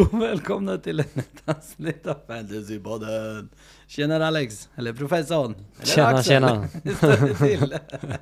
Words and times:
Och 0.00 0.22
välkomna 0.22 0.78
till 0.78 1.00
ett 1.00 1.42
avsnitt 1.44 2.06
av 2.06 2.16
Fantasypodden! 2.26 3.48
Tjenare 3.86 4.26
Alex, 4.26 4.68
eller 4.76 4.92
professorn! 4.92 5.54
Eller 5.76 5.86
Tjena, 5.86 6.08
Axel. 6.08 6.24
tjena. 6.24 6.68
Hur 6.84 6.94
står 6.94 7.26
det 7.28 7.34
till? 7.58 7.74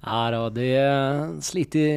Ja 0.00 0.30
då, 0.30 0.50
det 0.50 0.76
är 0.76 1.12
en 1.12 1.42
slitig 1.42 1.96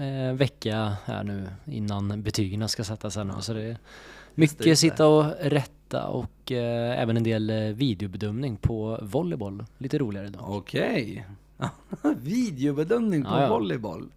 eh, 0.00 0.34
vecka 0.34 0.96
här 1.04 1.24
nu 1.24 1.46
innan 1.66 2.22
betygen 2.22 2.68
ska 2.68 2.84
sättas 2.84 3.16
här 3.16 3.24
nu. 3.24 3.32
Så 3.40 3.52
det 3.52 3.62
är 3.62 3.76
mycket 4.34 4.58
det, 4.58 4.76
sitta 4.76 5.06
och 5.06 5.24
rätta 5.40 6.06
och 6.06 6.52
eh, 6.52 7.00
även 7.02 7.16
en 7.16 7.22
del 7.22 7.50
eh, 7.50 7.56
videobedömning 7.58 8.56
på 8.56 8.98
volleyboll. 9.02 9.64
Lite 9.78 9.98
roligare 9.98 10.28
då. 10.28 10.38
Okej. 10.40 11.26
Videobedömning 12.16 13.22
på 13.24 13.30
Ja, 13.30 13.42
ja. 13.42 13.48
volleyboll. 13.48 14.08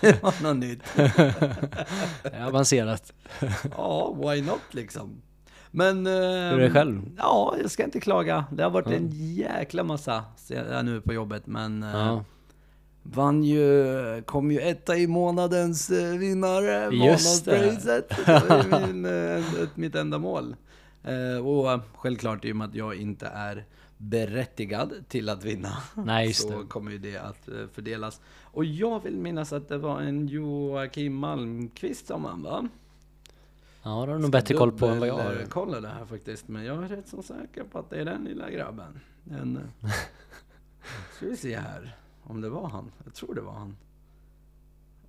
Det 0.00 0.22
var 0.22 0.42
något 0.42 0.56
nytt. 0.56 0.80
Det 0.96 1.12
är 2.32 2.46
avancerat. 2.46 3.12
Ja, 3.76 4.12
why 4.18 4.42
not 4.42 4.60
liksom. 4.70 5.22
Men... 5.70 6.06
Hur 6.06 6.14
är 6.14 6.58
det 6.58 6.70
själv? 6.70 7.02
Ja, 7.18 7.54
jag 7.62 7.70
ska 7.70 7.84
inte 7.84 8.00
klaga. 8.00 8.44
Det 8.52 8.62
har 8.62 8.70
varit 8.70 8.86
Ja. 8.90 8.96
en 8.96 9.10
jäkla 9.34 9.82
massa 9.84 10.24
nu 10.84 11.00
på 11.00 11.12
jobbet, 11.12 11.46
men... 11.46 11.82
eh, 11.82 11.90
Ja, 11.90 12.24
Vann 13.06 13.44
ju, 13.44 14.22
kom 14.26 14.50
ju 14.50 14.60
etta 14.60 14.96
i 14.96 15.06
månadens 15.06 15.90
eh, 15.90 16.18
vinnare, 16.18 16.90
månadspriset. 16.90 18.08
Det 18.26 18.42
var 18.48 18.86
min, 18.86 19.04
eh, 19.04 19.62
ett, 19.62 19.76
mitt 19.76 19.94
enda 19.94 20.18
mål. 20.18 20.56
Och 21.44 21.80
självklart 21.96 22.44
i 22.44 22.52
och 22.52 22.56
med 22.56 22.68
att 22.68 22.74
jag 22.74 22.94
inte 22.94 23.26
är 23.26 23.64
berättigad 24.10 25.04
till 25.08 25.28
att 25.28 25.44
vinna. 25.44 25.76
Nej, 25.94 26.32
så 26.32 26.58
det. 26.58 26.66
kommer 26.66 26.90
ju 26.90 26.98
det 26.98 27.16
att 27.16 27.48
eh, 27.48 27.66
fördelas. 27.72 28.20
Och 28.42 28.64
jag 28.64 29.02
vill 29.02 29.16
minnas 29.16 29.52
att 29.52 29.68
det 29.68 29.78
var 29.78 30.00
en 30.00 30.28
Joakim 30.28 31.14
Malmqvist 31.14 32.06
som 32.06 32.22
vann 32.22 32.42
va? 32.42 32.68
ja 33.82 33.90
då 33.90 33.96
har 33.96 34.06
du 34.06 34.18
nog 34.18 34.30
bättre 34.30 34.54
koll 34.54 34.72
på 34.72 34.86
än 34.86 34.98
vad 34.98 35.08
jag 35.08 35.14
har. 35.14 35.46
Kolla 35.48 35.80
det 35.80 35.88
här 35.88 36.04
faktiskt, 36.04 36.48
men 36.48 36.64
jag 36.64 36.84
är 36.84 36.88
rätt 36.88 37.08
så 37.08 37.22
säker 37.22 37.64
på 37.64 37.78
att 37.78 37.90
det 37.90 38.00
är 38.00 38.04
den 38.04 38.24
lilla 38.24 38.50
grabben. 38.50 39.00
Den, 39.24 39.56
eh, 39.56 39.90
ska 41.16 41.26
vi 41.26 41.36
se 41.36 41.56
här, 41.58 41.96
om 42.22 42.40
det 42.40 42.48
var 42.48 42.68
han. 42.68 42.92
Jag 43.04 43.14
tror 43.14 43.34
det 43.34 43.40
var 43.40 43.52
han. 43.52 43.76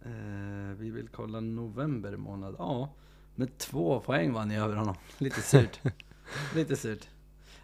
Eh, 0.02 0.78
vi 0.78 0.90
vill 0.90 1.08
kolla 1.08 1.40
november 1.40 2.18
månad. 2.18 2.56
Ja, 2.58 2.90
med 3.36 3.58
två 3.58 4.00
poäng 4.00 4.34
vann 4.34 4.52
jag 4.52 4.64
över 4.64 4.76
honom. 4.76 4.96
Lite 5.18 5.42
surt. 5.42 5.80
Lite 6.56 6.76
surt. 6.76 7.08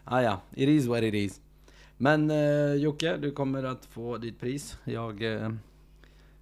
Ah, 0.03 0.21
ja, 0.21 0.41
it 0.53 0.69
is 0.69 0.87
what 0.87 1.03
it 1.03 1.13
is. 1.13 1.41
Men 1.97 2.31
eh, 2.31 2.73
Jocke, 2.73 3.17
du 3.17 3.31
kommer 3.31 3.63
att 3.63 3.85
få 3.85 4.17
ditt 4.17 4.39
pris. 4.39 4.77
Jag... 4.83 5.23
Eh, 5.23 5.45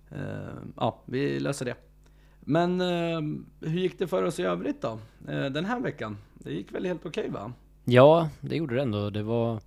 eh, 0.10 0.54
ja, 0.76 1.02
vi 1.06 1.40
löser 1.40 1.66
det. 1.66 1.76
Men 2.40 2.82
eh, 2.82 3.22
hur 3.70 3.80
gick 3.80 4.00
det 4.00 4.08
för 4.08 4.24
oss 4.24 4.40
i 4.40 4.44
övrigt 4.44 4.82
då? 4.82 5.00
Eh, 5.28 5.46
den 5.46 5.66
här 5.66 5.80
veckan? 5.80 6.18
Det 6.34 6.52
gick 6.52 6.74
väl 6.74 6.86
helt 6.86 7.06
okej 7.06 7.30
va? 7.30 7.54
Ja, 7.86 8.30
det 8.42 8.56
gjorde 8.56 8.76
det 8.76 8.82
ändå. 8.82 9.10
Det 9.10 9.24
var 9.24 9.62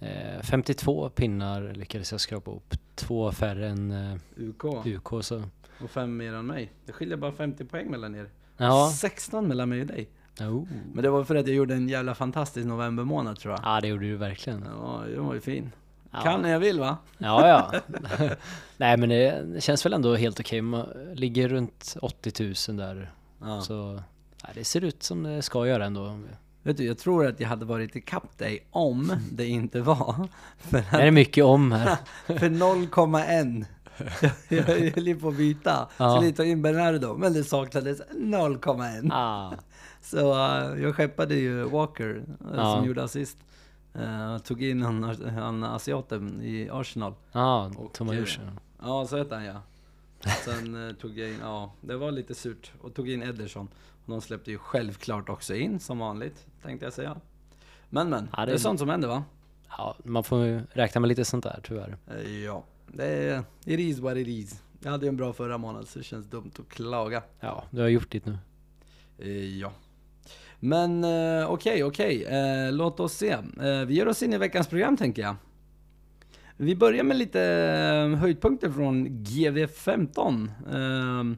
eh, 0.00 0.42
52 0.42 1.08
pinnar 1.08 1.72
lyckades 1.74 2.12
jag 2.12 2.20
skrapa 2.20 2.50
upp. 2.50 2.74
Två 2.94 3.32
färre 3.32 3.68
än 3.68 3.90
eh, 3.90 4.18
UK. 4.36 4.86
UK 4.86 5.24
så. 5.24 5.42
Och 5.82 5.90
fem 5.90 6.16
mer 6.16 6.32
än 6.32 6.46
mig. 6.46 6.72
Det 6.86 6.92
skiljer 6.92 7.16
bara 7.16 7.32
50 7.32 7.64
poäng 7.64 7.90
mellan 7.90 8.14
er. 8.14 8.30
Ja. 8.56 8.92
16 8.94 9.48
mellan 9.48 9.68
mig 9.68 9.80
och 9.80 9.86
dig. 9.86 10.08
Oh. 10.40 10.64
Men 10.92 11.02
det 11.02 11.10
var 11.10 11.24
för 11.24 11.34
att 11.34 11.46
jag 11.46 11.56
gjorde 11.56 11.74
en 11.74 11.88
jävla 11.88 12.14
fantastisk 12.14 12.66
novembermånad 12.66 13.38
tror 13.38 13.54
jag. 13.54 13.60
Ja, 13.64 13.80
det 13.80 13.88
gjorde 13.88 14.06
du 14.06 14.16
verkligen. 14.16 14.64
Ja, 14.80 15.02
det 15.14 15.20
var 15.20 15.34
ju 15.34 15.40
fin. 15.40 15.72
Ja. 16.12 16.20
Kan 16.20 16.42
när 16.42 16.50
jag 16.50 16.60
vill 16.60 16.80
va? 16.80 16.96
Ja, 17.18 17.48
ja. 17.48 17.72
Nej, 18.76 18.96
men 18.96 19.08
det, 19.08 19.62
känns 19.62 19.86
väl 19.86 19.92
ändå 19.92 20.14
helt 20.16 20.40
okej. 20.40 20.62
Man 20.62 20.86
ligger 21.14 21.48
runt 21.48 21.96
80 22.02 22.54
000 22.68 22.76
där. 22.76 23.12
Ja. 23.40 23.60
Så 23.60 23.92
nej, 24.44 24.52
det 24.54 24.64
ser 24.64 24.84
ut 24.84 25.02
som 25.02 25.22
det 25.22 25.42
ska 25.42 25.66
göra 25.66 25.84
ändå. 25.84 26.20
Vet 26.62 26.76
du, 26.76 26.84
jag 26.84 26.98
tror 26.98 27.26
att 27.26 27.40
jag 27.40 27.48
hade 27.48 27.64
varit 27.64 27.96
ikapp 27.96 28.38
dig 28.38 28.66
om 28.70 29.12
det 29.32 29.46
inte 29.46 29.80
var 29.80 30.28
för, 30.58 30.78
Är 30.78 31.04
det 31.04 31.10
mycket 31.10 31.44
om 31.44 31.72
här? 31.72 31.96
för 32.26 32.48
0,1. 32.48 33.64
Jag 34.48 34.62
höll 34.62 35.06
ju 35.06 35.20
på 35.20 35.28
att 35.28 35.36
byta, 35.36 35.88
Ja. 35.96 36.16
skulle 36.16 36.32
ta 36.32 36.44
in 36.44 36.62
Bernardo, 36.62 37.16
men 37.16 37.32
det 37.32 37.44
saknades 37.44 38.02
0,1. 38.10 39.12
Ah, 39.12 39.52
Så 40.10 40.32
eh, 40.34 40.82
jag 40.82 40.94
skeppade 40.94 41.34
ju 41.34 41.62
Walker 41.64 42.16
eh, 42.40 42.46
Ja. 42.56 42.76
som 42.76 42.86
gjorde 42.86 43.02
assist. 43.04 43.38
Uh, 43.96 44.38
tog 44.38 44.62
in 44.62 44.82
han, 44.82 45.02
han 45.38 45.64
asiaten 45.64 46.42
i 46.42 46.68
Arsenal. 46.72 47.14
eh, 47.34 48.14
Jusche. 48.18 48.40
Ja, 48.82 49.06
så 49.06 49.16
hette 49.16 49.34
han 49.34 49.44
ja. 49.44 49.62
Sen 50.44 50.88
eh, 50.88 50.94
tog 50.94 51.18
jag 51.18 51.28
in, 51.30 51.38
ja, 51.42 51.72
det 51.80 51.96
var 51.96 52.10
lite 52.10 52.34
surt. 52.34 52.72
Och 52.80 52.94
tog 52.94 53.10
in 53.10 53.22
Ederson. 53.22 53.68
Och 54.04 54.10
de 54.12 54.20
släppte 54.20 54.50
ju 54.50 54.58
självklart 54.58 55.28
också 55.28 55.54
in, 55.54 55.80
som 55.80 55.98
vanligt, 55.98 56.46
tänkte 56.62 56.86
jag 56.86 56.92
säga. 56.92 57.16
Men 57.90 58.08
men, 58.10 58.28
Ja, 58.36 58.40
det, 58.40 58.46
det- 58.46 58.52
är 58.52 58.58
sånt 58.58 58.78
som 58.80 58.88
händer 58.88 59.08
va? 59.08 59.24
Ja, 59.78 59.96
man 60.04 60.24
får 60.24 60.44
ju 60.46 60.60
räkna 60.72 61.00
med 61.00 61.08
lite 61.08 61.24
sånt 61.24 61.44
där 61.44 61.60
tyvärr. 61.64 61.96
Eh, 62.10 62.44
ja, 62.44 62.64
det 62.86 63.04
är, 63.06 63.42
it 63.64 63.80
is 63.80 63.98
what 63.98 64.16
it 64.16 64.28
is. 64.28 64.62
Jag 64.82 64.90
hade 64.90 65.06
ju 65.06 65.08
en 65.08 65.16
bra 65.16 65.32
förra 65.32 65.58
månad, 65.58 65.88
så 65.88 65.98
det 65.98 66.04
känns 66.04 66.26
dumt 66.26 66.50
att 66.58 66.68
klaga. 66.68 67.22
Ja, 67.40 67.64
du 67.70 67.80
har 67.80 67.88
gjort 67.88 68.10
ditt 68.10 68.24
nu. 68.26 68.38
Ja. 69.60 69.72
Men 70.60 71.04
eh, 71.04 71.50
okej, 71.50 71.84
okej. 71.84 72.24
Eh, 72.24 72.72
låt 72.72 73.00
oss 73.00 73.12
se. 73.12 73.30
Eh, 73.30 73.84
vi 73.86 73.94
ger 73.94 74.08
oss 74.08 74.22
in 74.22 74.32
i 74.32 74.38
veckans 74.38 74.68
program 74.68 74.96
tänker 74.96 75.22
jag. 75.22 75.36
Vi 76.56 76.76
börjar 76.76 77.04
med 77.04 77.16
lite 77.16 77.42
eh, 77.42 78.18
höjdpunkter 78.18 78.70
från 78.70 79.08
GV15. 79.08 80.48
Eh, 80.72 81.36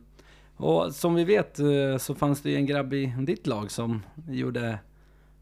och 0.56 0.94
som 0.94 1.14
vi 1.14 1.24
vet 1.24 1.58
eh, 1.58 1.96
så 1.98 2.14
fanns 2.14 2.42
det 2.42 2.50
ju 2.50 2.56
en 2.56 2.66
grabb 2.66 2.92
i 2.92 3.14
ditt 3.18 3.46
lag 3.46 3.70
som 3.70 4.02
gjorde 4.28 4.78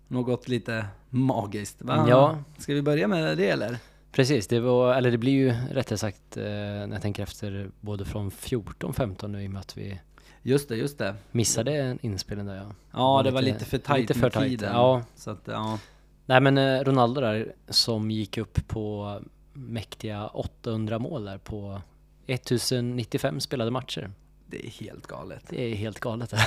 något 0.09 0.49
lite 0.49 0.87
magiskt. 1.10 1.83
Va? 1.83 2.06
Ja. 2.09 2.39
Ska 2.59 2.75
vi 2.75 2.83
börja 2.83 3.09
med 3.09 3.37
det 3.37 3.49
eller? 3.49 3.78
Precis, 4.12 4.47
det 4.47 4.60
var, 4.60 4.95
eller 4.95 5.10
det 5.10 5.19
blir 5.19 5.33
ju 5.33 5.55
rättare 5.72 5.99
sagt 5.99 6.37
eh, 6.37 6.45
när 6.45 6.93
jag 6.93 7.03
tänker 7.03 7.22
efter 7.22 7.71
både 7.81 8.05
från 8.05 8.31
14-15 8.31 9.28
nu 9.28 9.43
i 9.43 9.47
och 9.47 9.50
med 9.50 9.60
att 9.60 9.77
vi 9.77 10.00
Just 10.43 10.69
det, 10.69 10.76
just 10.76 10.99
det. 10.99 11.15
missade 11.32 11.72
en 11.72 11.99
inspelning 12.03 12.47
där 12.47 12.56
ja. 12.56 12.66
Ja, 12.93 13.22
det 13.22 13.31
var 13.31 13.43
lite 13.43 13.65
för 13.65 13.78
tajt 13.78 14.00
lite 14.09 14.21
för 14.21 14.31
tajt, 14.31 14.49
tiden. 14.50 14.72
ja. 14.75 15.03
Så 15.15 15.31
att, 15.31 15.43
ja. 15.44 15.78
Nej 16.26 16.41
men 16.41 16.59
eh, 16.59 16.81
Ronaldo 16.84 17.21
där 17.21 17.53
som 17.69 18.10
gick 18.10 18.38
upp 18.38 18.69
på 18.69 19.19
mäktiga 19.53 20.27
800 20.27 20.98
mål 20.98 21.25
där 21.25 21.38
på 21.38 21.82
1095 22.27 23.41
spelade 23.41 23.71
matcher. 23.71 24.10
Det 24.47 24.66
är 24.66 24.71
helt 24.71 25.06
galet. 25.06 25.44
Det 25.50 25.62
är 25.72 25.75
helt 25.75 26.00
galet. 26.00 26.32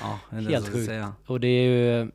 Ja, 0.00 0.18
det 0.30 0.40
Helt 0.50 0.68
sjukt. 0.68 0.86
säga. 0.86 1.12
Och 1.26 1.40
det 1.40 1.48
är 1.48 1.68
ju, 1.68 2.10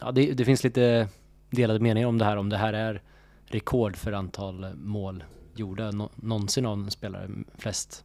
ja 0.00 0.12
det, 0.12 0.32
det 0.32 0.44
finns 0.44 0.64
lite 0.64 1.08
delade 1.50 1.80
meningar 1.80 2.08
om 2.08 2.18
det 2.18 2.24
här, 2.24 2.36
om 2.36 2.48
det 2.48 2.56
här 2.56 2.72
är 2.72 3.02
rekord 3.44 3.96
för 3.96 4.12
antal 4.12 4.74
mål 4.74 5.24
gjorda 5.54 5.90
nå- 5.90 6.10
någonsin 6.14 6.66
av 6.66 6.78
en 6.78 6.90
spelare, 6.90 7.30
flest. 7.58 8.04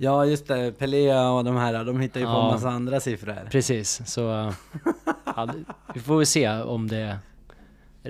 Ja 0.00 0.24
just 0.24 0.46
det, 0.46 0.72
Pelé 0.78 1.14
och 1.28 1.44
de 1.44 1.56
här, 1.56 1.84
de 1.84 2.00
hittar 2.00 2.20
ju 2.20 2.26
på 2.26 2.32
en 2.32 2.46
massa 2.46 2.68
andra 2.70 3.00
siffror. 3.00 3.48
Precis, 3.50 4.02
så 4.06 4.30
eh, 4.32 4.52
ja, 5.36 5.48
vi 5.94 6.00
får 6.00 6.16
väl 6.16 6.26
se 6.26 6.50
om 6.50 6.88
det 6.88 7.18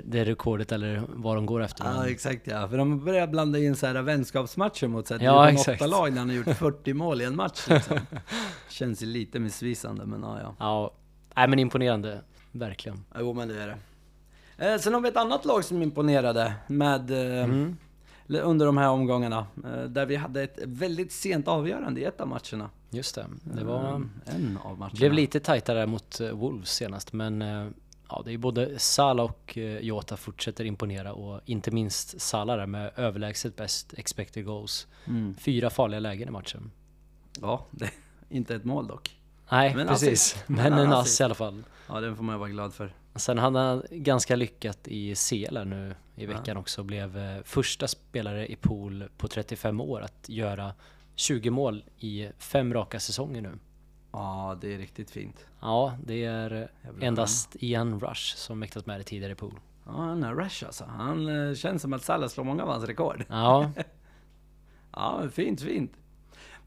det 0.03 0.19
är 0.19 0.25
rekordet 0.25 0.71
eller 0.71 1.03
vad 1.07 1.37
de 1.37 1.45
går 1.45 1.61
efter. 1.63 1.85
Ja 1.85 2.09
exakt 2.09 2.47
ja, 2.47 2.67
för 2.69 2.77
de 2.77 3.05
börjar 3.05 3.27
blanda 3.27 3.59
in 3.59 3.75
så 3.75 3.87
här 3.87 4.01
vänskapsmatcher 4.01 4.87
mot 4.87 5.09
här 5.09 5.19
Ja, 5.21 5.49
exakt. 5.49 5.81
8-lag 5.81 6.11
när 6.11 6.19
han 6.19 6.29
har 6.29 6.35
gjort 6.35 6.47
40 6.57 6.93
mål 6.93 7.21
i 7.21 7.25
en 7.25 7.35
match 7.35 7.65
liksom. 7.69 7.99
Känns 8.69 9.01
ju 9.03 9.05
lite 9.05 9.39
missvisande 9.39 10.05
men 10.05 10.21
ja 10.21 10.39
ja. 10.41 10.55
Ja, 10.59 10.91
nej 11.35 11.47
men 11.47 11.59
imponerande, 11.59 12.21
verkligen. 12.51 13.05
Jo 13.19 13.33
men 13.33 13.47
det 13.47 13.61
är 13.63 13.67
det. 13.67 13.77
Eh, 14.73 14.77
sen 14.79 14.93
har 14.93 15.01
vi 15.01 15.09
ett 15.09 15.17
annat 15.17 15.45
lag 15.45 15.63
som 15.65 15.81
imponerade 15.81 16.53
med 16.67 17.11
eh, 17.11 17.43
Mm. 17.43 17.77
Under 18.29 18.65
de 18.65 18.77
här 18.77 18.89
omgångarna. 18.89 19.47
Eh, 19.65 19.83
där 19.83 20.05
vi 20.05 20.15
hade 20.15 20.43
ett 20.43 20.59
väldigt 20.65 21.11
sent 21.11 21.47
avgörande 21.47 22.01
i 22.01 22.03
ett 22.03 22.21
av 22.21 22.27
matcherna. 22.27 22.69
Just 22.89 23.15
det, 23.15 23.25
det 23.43 23.63
var, 23.63 23.83
Eh, 24.25 24.35
en 24.35 24.57
av 24.63 24.77
matcherna. 24.77 24.95
blev 24.95 25.13
lite 25.13 25.39
tajtare 25.39 25.85
mot 25.85 26.21
eh, 26.21 26.29
Wolves 26.29 26.69
senast 26.69 27.13
men 27.13 27.41
ja, 28.09 28.21
det 28.25 28.33
är 28.33 28.37
både 28.37 28.79
Salah 28.79 29.25
och 29.25 29.57
Jota 29.81 30.17
fortsätter 30.17 30.65
imponera 30.65 31.13
och 31.13 31.41
inte 31.45 31.71
minst 31.71 32.21
Salah 32.21 32.57
där 32.57 32.65
med 32.65 32.91
överlägset 32.95 33.55
bäst 33.55 33.93
expected 33.93 34.45
goals. 34.45 34.87
Mm. 35.07 35.35
Fyra 35.39 35.69
farliga 35.69 35.99
lägen 35.99 36.27
i 36.27 36.31
matchen. 36.31 36.71
Ja, 37.41 37.65
det, 37.71 37.89
inte 38.29 38.55
ett 38.55 38.65
mål 38.65 38.87
dock. 38.87 39.15
Nej, 39.51 39.75
Men 39.75 39.87
precis. 39.87 40.09
assist. 40.33 40.43
Men 40.49 40.73
en 40.73 40.93
assist. 40.93 41.13
ass 41.13 41.21
i 41.21 41.23
alla 41.23 41.35
fall. 41.35 41.63
Ja, 41.87 42.01
den 42.01 42.15
får 42.15 42.23
man 42.23 42.35
ju 42.35 42.39
vara 42.39 42.49
glad 42.49 42.73
för. 42.73 42.93
Sen 43.19 43.37
hade 43.37 43.59
han 43.59 43.83
ganska 43.91 44.35
lyckat 44.35 44.87
i 44.87 45.15
CL 45.15 45.57
nu 45.65 45.95
i 46.15 46.25
veckan 46.25 46.57
också. 46.57 46.83
Blev 46.83 47.17
eh, 47.17 47.43
första 47.43 47.87
spelare 47.87 48.47
i 48.51 48.55
pool 48.55 49.09
på 49.17 49.27
35 49.27 49.81
år 49.81 50.01
att 50.01 50.29
göra 50.29 50.73
20 51.15 51.49
mål 51.49 51.83
i 51.97 52.29
fem 52.37 52.73
raka 52.73 52.99
säsonger 52.99 53.41
nu. 53.41 53.51
Ja, 54.11 54.57
det 54.61 54.73
är 54.73 54.77
riktigt 54.77 55.11
fint. 55.11 55.45
Ja, 55.61 55.97
det 56.05 56.25
är 56.25 56.71
endast 57.01 57.55
Ian 57.59 57.99
Rush 57.99 58.35
som 58.35 58.59
mäktat 58.59 58.85
med 58.85 58.99
det 58.99 59.03
tidigare 59.03 59.31
i 59.31 59.35
pool. 59.35 59.59
Ja, 59.85 59.91
han 59.91 60.23
är 60.23 60.33
Rush 60.33 60.65
alltså. 60.65 60.85
Han 60.85 61.47
eh, 61.49 61.55
känns 61.55 61.81
som 61.81 61.93
att 61.93 62.03
Salah 62.03 62.29
slår 62.29 62.43
många 62.43 62.63
av 62.63 62.69
hans 62.69 62.83
rekord. 62.83 63.25
Ja, 63.29 63.71
Ja, 64.91 65.29
fint, 65.31 65.61
fint. 65.61 65.91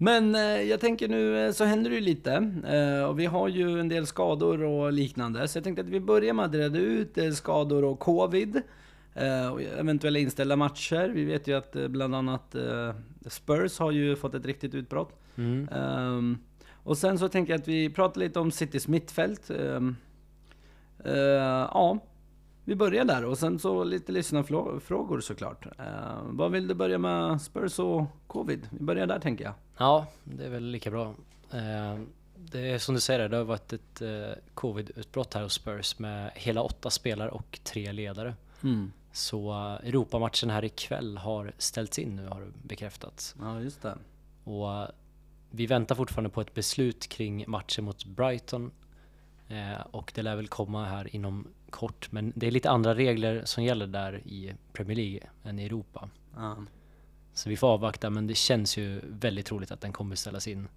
Men 0.02 0.34
eh, 0.34 0.62
jag 0.62 0.80
tänker 0.80 1.08
nu 1.08 1.46
eh, 1.46 1.52
så 1.52 1.64
händer 1.64 1.90
det 1.90 1.96
ju 1.96 2.02
lite. 2.02 2.32
Eh, 2.66 3.04
och 3.04 3.18
vi 3.18 3.26
har 3.26 3.48
ju 3.48 3.80
en 3.80 3.88
del 3.88 4.06
skador 4.06 4.62
och 4.62 4.92
liknande. 4.92 5.48
Så 5.48 5.56
jag 5.56 5.64
tänkte 5.64 5.82
att 5.82 5.88
vi 5.88 6.00
börjar 6.00 6.34
med 6.34 6.44
att 6.44 6.54
reda 6.54 6.78
ut 6.78 7.18
skador 7.34 7.84
och 7.84 7.98
covid. 7.98 8.62
Och 9.52 9.62
eventuella 9.62 10.18
inställda 10.18 10.56
matcher. 10.56 11.08
Vi 11.08 11.24
vet 11.24 11.48
ju 11.48 11.56
att 11.56 11.76
bland 11.88 12.14
annat 12.14 12.56
Spurs 13.26 13.78
har 13.78 13.90
ju 13.90 14.16
fått 14.16 14.34
ett 14.34 14.46
riktigt 14.46 14.74
utbrott. 14.74 15.20
Mm. 15.36 15.68
Ehm, 15.68 16.38
och 16.72 16.98
sen 16.98 17.18
så 17.18 17.28
tänker 17.28 17.52
jag 17.52 17.60
att 17.60 17.68
vi 17.68 17.90
pratar 17.90 18.20
lite 18.20 18.40
om 18.40 18.50
Citys 18.50 18.88
mittfält. 18.88 19.50
Ehm, 19.50 19.96
eh, 21.04 21.14
ja, 21.14 21.98
vi 22.64 22.74
börjar 22.74 23.04
där 23.04 23.24
och 23.24 23.38
sen 23.38 23.58
så 23.58 23.84
lite 23.84 24.12
lyssnarfrågor 24.12 25.20
såklart. 25.20 25.66
Ehm, 25.78 26.36
vad 26.36 26.50
vill 26.52 26.68
du 26.68 26.74
börja 26.74 26.98
med 26.98 27.42
Spurs 27.42 27.78
och 27.78 28.04
Covid? 28.26 28.68
Vi 28.70 28.84
börjar 28.84 29.06
där 29.06 29.18
tänker 29.18 29.44
jag. 29.44 29.54
Ja, 29.76 30.06
det 30.24 30.44
är 30.44 30.50
väl 30.50 30.64
lika 30.64 30.90
bra. 30.90 31.14
Eh, 31.50 32.00
Det 32.36 32.70
är 32.72 32.78
som 32.78 32.94
du 32.94 33.00
säger, 33.00 33.28
det 33.28 33.36
har 33.36 33.44
varit 33.44 33.72
ett 33.72 34.02
eh, 34.02 34.32
covid-utbrott 34.54 35.34
här 35.34 35.42
hos 35.42 35.52
Spurs 35.52 35.98
med 35.98 36.30
hela 36.34 36.62
åtta 36.62 36.90
spelare 36.90 37.30
och 37.30 37.60
tre 37.64 37.92
ledare. 37.92 38.34
Mm. 38.62 38.92
Så 39.12 39.50
eh, 39.50 39.88
Europamatchen 39.88 40.50
här 40.50 40.64
ikväll 40.64 41.16
har 41.16 41.52
ställts 41.58 41.98
in 41.98 42.16
nu 42.16 42.26
har 42.26 42.40
det 42.40 42.52
bekräftats. 42.62 43.34
Ja, 43.40 43.60
just 43.60 43.82
det. 43.82 43.98
Och 44.44 44.72
eh, 44.72 44.88
vi 45.50 45.66
väntar 45.66 45.94
fortfarande 45.94 46.30
på 46.30 46.40
ett 46.40 46.54
beslut 46.54 47.08
kring 47.08 47.44
matchen 47.48 47.84
mot 47.84 48.04
Brighton. 48.04 48.70
Eh, 49.48 49.80
och 49.90 50.12
det 50.14 50.22
lär 50.22 50.36
väl 50.36 50.48
komma 50.48 50.84
här 50.84 51.16
inom 51.16 51.48
kort. 51.72 52.12
Men 52.12 52.32
det 52.36 52.46
är 52.46 52.50
lite 52.50 52.70
andra 52.70 52.94
regler 52.94 53.42
som 53.44 53.64
gäller 53.64 53.86
där 53.86 54.22
i 54.24 54.54
Premier 54.72 54.96
League 54.96 55.20
än 55.44 55.58
i 55.58 55.64
Europa. 55.64 56.08
Ja. 56.36 56.56
Så 57.34 57.48
vi 57.48 57.56
får 57.56 57.68
avvakta 57.68 58.10
men 58.10 58.26
det 58.26 58.34
känns 58.34 58.76
ju 58.76 59.00
väldigt 59.04 59.46
troligt 59.46 59.70
att 59.70 59.80
den 59.80 59.92
kommer 59.92 60.16
ställas 60.16 60.48
in. 60.48 60.68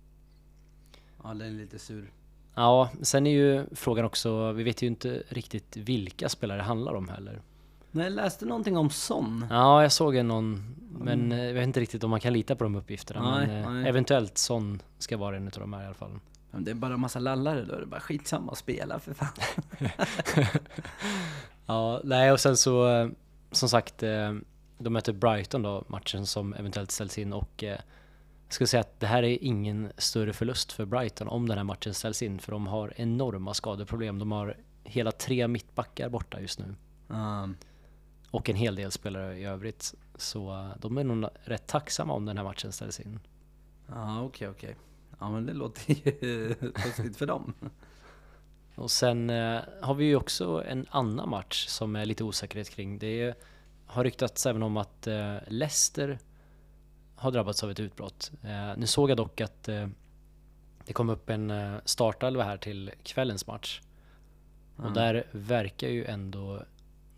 ja, 1.24 1.30
den 1.30 1.42
är 1.42 1.52
lite 1.52 1.80
sur. 1.80 2.12
Ja, 2.56 2.90
sen 3.02 3.28
är 3.28 3.32
ju 3.32 3.66
frågan 3.72 4.06
också, 4.06 4.52
vi 4.52 4.64
vet 4.64 4.82
ju 4.82 4.88
inte 4.88 5.24
riktigt 5.30 5.78
vilka 5.78 6.30
spelare 6.30 6.58
det 6.58 6.64
handlar 6.64 6.94
om 6.94 7.10
heller. 7.10 7.42
Men 7.92 8.04
jag 8.04 8.14
läste 8.14 8.46
någonting 8.46 8.78
om 8.78 8.90
Son. 8.90 9.46
Ja, 9.50 9.82
jag 9.82 9.92
såg 9.92 10.16
en 10.16 10.28
någon, 10.28 10.76
men 11.00 11.32
eh, 11.32 11.46
jag 11.46 11.54
vet 11.54 11.64
inte 11.64 11.80
riktigt 11.80 12.04
om 12.04 12.10
man 12.10 12.20
kan 12.20 12.34
lita 12.34 12.56
på 12.56 12.64
de 12.64 12.76
uppgifterna. 12.76 13.38
Nej, 13.38 13.48
men 13.48 13.64
eh, 13.64 13.72
nej. 13.72 13.90
eventuellt 13.90 14.38
sån 14.38 14.82
ska 14.98 15.18
vara 15.18 15.38
en 15.38 15.48
av 15.48 15.52
de 15.60 15.74
här 15.74 15.84
i 15.84 15.86
alla 15.86 15.94
fall. 15.94 16.20
Men 16.56 16.64
det 16.64 16.72
är 16.72 16.76
bara 16.76 16.94
en 16.94 17.00
massa 17.00 17.20
lallare 17.20 17.66
då, 17.66 17.76
det 17.76 17.82
är 17.82 17.86
bara 17.86 18.00
skitsamma 18.00 18.52
att 18.52 18.58
spela 18.58 19.00
för 19.00 19.14
fan. 19.14 19.28
Ja, 21.66 22.02
nej 22.04 22.32
och 22.32 22.40
sen 22.40 22.58
så 22.58 22.88
eh, 22.90 23.10
som 23.52 23.70
sagt, 23.70 24.04
eh, 24.04 24.34
de 24.78 24.90
möter 24.94 25.14
Brighton 25.14 25.62
då, 25.62 25.84
matchen 25.88 26.26
som 26.26 26.54
eventuellt 26.54 26.92
ställs 26.92 27.18
in 27.18 27.34
och 27.34 27.64
eh, 27.64 27.70
jag 28.46 28.54
skulle 28.54 28.68
säga 28.68 28.82
att 28.82 29.00
det 29.00 29.08
här 29.08 29.24
är 29.24 29.44
ingen 29.44 29.92
större 29.98 30.34
förlust 30.34 30.72
för 30.72 30.86
Brighton 30.86 31.28
om 31.28 31.48
den 31.50 31.58
här 31.58 31.64
matchen 31.64 31.94
ställs 31.94 32.22
in 32.22 32.40
för 32.40 32.52
de 32.52 32.68
har 32.68 32.94
enorma 32.96 33.54
skadeproblem. 33.54 34.20
De 34.20 34.32
har 34.32 34.58
hela 34.84 35.12
tre 35.12 35.48
mittbackar 35.48 36.10
borta 36.10 36.42
just 36.42 36.60
nu 36.60 36.76
Ja. 37.08 37.50
och 38.32 38.50
en 38.50 38.56
hel 38.56 38.76
del 38.76 38.92
spelare 38.92 39.38
i 39.40 39.46
övrigt. 39.46 39.94
Så 40.16 40.70
de 40.80 40.98
är 40.98 41.04
nog 41.04 41.30
rätt 41.44 41.68
tacksamma 41.68 42.14
om 42.14 42.26
den 42.26 42.38
här 42.38 42.44
matchen 42.44 42.72
ställs 42.72 43.00
in. 43.00 43.20
Ja, 43.88 44.22
okej, 44.22 44.48
okej. 44.50 44.76
Ja, 45.20 45.32
men 45.32 45.46
det 45.46 45.54
låter 45.54 45.94
ju 45.94 46.54
positivt 46.76 47.18
för 47.18 47.26
dem. 47.26 47.54
Och 48.76 48.92
sen 48.92 49.30
eh, 49.30 49.62
har 49.82 49.94
vi 49.94 50.06
ju 50.06 50.16
också 50.16 50.64
en 50.68 50.86
annan 50.90 51.30
match 51.30 51.68
som 51.68 51.96
är 51.96 52.06
lite 52.06 52.24
osäkerhet 52.24 52.70
kring. 52.70 53.00
Det 53.00 53.22
är, 53.22 53.36
har 53.86 54.04
ryktats 54.04 54.46
även 54.46 54.64
om 54.64 54.78
att 54.78 55.08
eh, 55.08 55.36
Leicester 55.48 56.20
har 57.16 57.32
drabbats 57.32 57.64
av 57.64 57.72
ett 57.72 57.80
utbrott. 57.80 58.32
Eh, 58.44 58.78
nu 58.78 58.88
såg 58.88 59.10
jag 59.10 59.18
dock 59.18 59.42
att 59.42 59.64
det 60.86 60.94
kom 60.94 61.10
upp 61.10 61.30
en 61.30 61.54
startelva 61.86 62.44
här 62.44 62.58
till 62.58 62.92
kvällens 63.04 63.48
match. 63.48 63.82
Och 64.76 64.82
Mm. 64.82 64.94
där 64.94 65.28
verkar 65.32 65.88
ju 65.88 66.06
ändå 66.06 66.64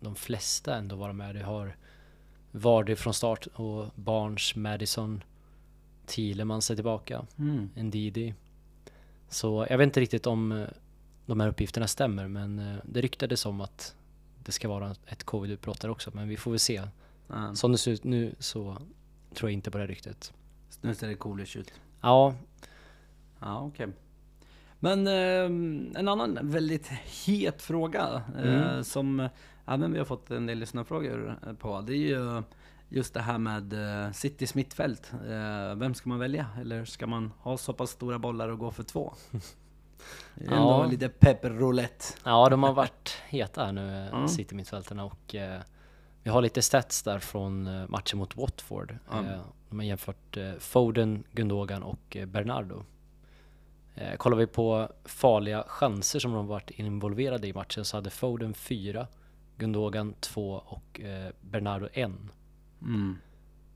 de 0.00 0.14
flesta 0.14 0.76
ändå 0.76 0.96
vara 0.96 1.12
med. 1.12 1.34
Det 1.34 1.42
har 1.42 1.76
Vardy 2.50 2.96
från 2.96 3.14
start 3.14 3.46
och 3.46 3.86
Barnes, 3.94 4.56
Madison, 4.56 5.24
Thielemans 6.08 6.70
är 6.70 6.74
tillbaka. 6.74 7.26
Mm. 7.38 7.70
Ndidi. 7.76 8.34
Så 9.28 9.66
jag 9.70 9.78
vet 9.78 9.84
inte 9.84 10.00
riktigt 10.00 10.26
om 10.26 10.52
eh, 10.52 10.68
de 11.26 11.40
här 11.40 11.48
uppgifterna 11.48 11.86
stämmer 11.86 12.28
men 12.28 12.58
eh, 12.58 12.76
det 12.84 13.00
ryktades 13.00 13.46
om 13.46 13.60
att 13.60 13.94
det 14.44 14.52
ska 14.52 14.68
vara 14.68 14.94
ett 15.06 15.24
covid-utbrott 15.24 15.80
där 15.80 15.90
också 15.90 16.10
men 16.14 16.28
vi 16.28 16.36
får 16.36 16.50
väl 16.50 16.60
se. 16.60 16.82
Ja. 17.28 17.54
Som 17.54 17.72
det 17.72 17.78
ser 17.78 17.90
ut 17.90 18.04
nu 18.04 18.34
så 18.38 18.76
tror 19.34 19.50
jag 19.50 19.52
inte 19.52 19.70
på 19.70 19.78
det 19.78 19.86
ryktet. 19.86 20.32
Nu 20.80 20.94
ser 20.94 21.08
det 21.08 21.14
coolish 21.14 21.56
ut. 21.56 21.72
Ja, 22.00 22.34
Ja, 23.40 23.60
okej. 23.60 23.88
Men 24.80 25.06
ehm, 25.06 25.92
en 25.96 26.08
annan 26.08 26.38
väldigt 26.42 26.86
het 27.26 27.62
fråga 27.62 28.22
eh, 28.36 28.62
Mm. 28.68 28.84
som 28.84 29.20
eh, 29.20 29.30
även 29.66 29.92
vi 29.92 29.98
har 29.98 30.04
fått 30.04 30.30
en 30.30 30.46
del 30.46 30.58
lyssnarfrågor 30.58 31.38
eh, 31.46 31.52
på. 31.52 31.80
Det 31.80 31.92
är 31.92 31.96
ju 31.96 32.42
just 32.88 33.14
det 33.14 33.20
här 33.20 33.38
med 33.38 33.72
eh, 34.06 34.12
Citys 34.12 34.54
mittfält. 34.54 35.12
Eh, 35.12 35.74
vem 35.74 35.94
ska 35.94 36.08
man 36.08 36.18
välja? 36.18 36.46
Eller 36.60 36.84
ska 36.84 37.06
man 37.06 37.32
ha 37.38 37.56
så 37.58 37.72
pass 37.72 37.90
stora 37.90 38.18
bollar 38.18 38.48
och 38.48 38.58
gå 38.58 38.70
för 38.70 38.82
två? 38.82 39.14
Är 40.34 40.44
Ja. 40.44 40.52
ändå 40.52 40.86
lite 40.90 41.08
pepperroulette. 41.08 42.04
ja 42.24 42.48
de 42.48 42.62
har 42.62 42.72
varit 42.72 43.16
heta 43.28 43.64
här 43.64 43.72
nu, 43.72 43.88
eh, 44.06 44.14
Mm. 44.14 44.28
city 44.28 44.54
mittfältarna 44.54 45.04
och 45.04 45.34
eh, 45.34 45.60
vi 46.22 46.30
har 46.30 46.42
lite 46.42 46.62
stats 46.62 47.02
där 47.02 47.18
från 47.18 47.66
eh, 47.66 47.88
matchen 47.88 48.18
mot 48.18 48.36
Watford. 48.36 48.96
Ja. 49.10 49.18
Eh, 49.18 49.40
de 49.70 49.78
har 49.78 49.86
jämfört 49.86 50.36
eh, 50.36 50.52
Foden, 50.58 51.24
Gundogan 51.32 51.82
och 51.82 52.16
eh, 52.16 52.26
Bernardo. 52.26 52.84
Eh, 53.94 54.16
kollar 54.16 54.36
vi 54.36 54.46
på 54.46 54.92
farliga 55.04 55.64
chanser 55.68 56.18
som 56.20 56.32
de 56.32 56.46
varit 56.46 56.70
involverade 56.70 57.48
i 57.48 57.52
matchen 57.52 57.84
så 57.84 57.96
hade 57.96 58.10
Foden 58.10 58.54
4, 58.54 59.06
Gundogan 59.56 60.14
2 60.20 60.62
och 60.66 61.00
eh, 61.00 61.30
Bernardo 61.40 61.88
1. 61.92 62.10
Mm. 62.82 63.16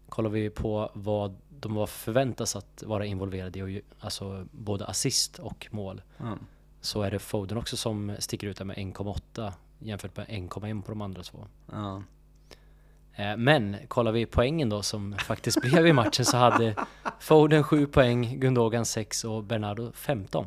Kollar 0.08 0.31
vi 0.31 0.50
på 0.50 0.90
vad 0.94 1.37
de 1.60 1.75
var 1.75 1.87
förväntas 1.87 2.56
att 2.56 2.82
vara 2.87 3.06
involverade 3.06 3.58
i, 3.58 3.82
alltså 4.00 4.46
både 4.50 4.87
assist 4.87 5.38
och 5.38 5.69
mål, 5.70 6.02
Ja. 6.19 6.37
så 6.81 7.02
är 7.02 7.10
det 7.10 7.19
Foden 7.19 7.58
också 7.58 7.76
som 7.76 8.16
sticker 8.19 8.46
ut 8.46 8.56
där 8.56 8.64
med 8.64 8.76
1,8 8.76 9.52
jämfört 9.78 10.16
med 10.16 10.26
1,1 10.28 10.82
på 10.82 10.90
de 10.93 11.02
andra 11.02 11.22
två. 11.22 11.46
Eh, 13.14 13.37
Men 13.37 13.76
kollar 13.88 14.12
vi 14.12 14.26
poängen 14.26 14.69
då 14.69 14.82
som 14.82 15.14
faktiskt 15.19 15.60
blev 15.60 15.87
i 15.87 15.93
matchen 15.93 16.25
så 16.25 16.37
hade 16.37 16.75
Foden 17.20 17.64
7 17.64 17.87
poäng, 17.87 18.40
Gundogan 18.40 18.84
6 18.87 19.25
och 19.25 19.44
Bernardo 19.44 19.93
15. 19.93 20.46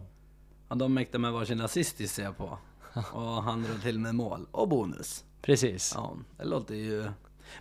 ja, 0.70 0.76
de 0.76 0.94
mäktar 0.94 1.20
med 1.20 1.32
varsin 1.34 1.62
assist 1.62 2.10
ser 2.10 2.24
jag 2.24 2.38
på. 2.38 2.58
Och 3.14 3.44
han 3.44 3.64
drar 3.64 3.78
till 3.78 4.00
med 4.00 4.16
mål. 4.16 4.48
Och 4.52 4.68
bonus. 4.68 5.24
Precis. 5.42 5.92
Ja, 5.96 6.14
det 6.38 6.46
låter 6.46 6.76
ju... 6.76 7.08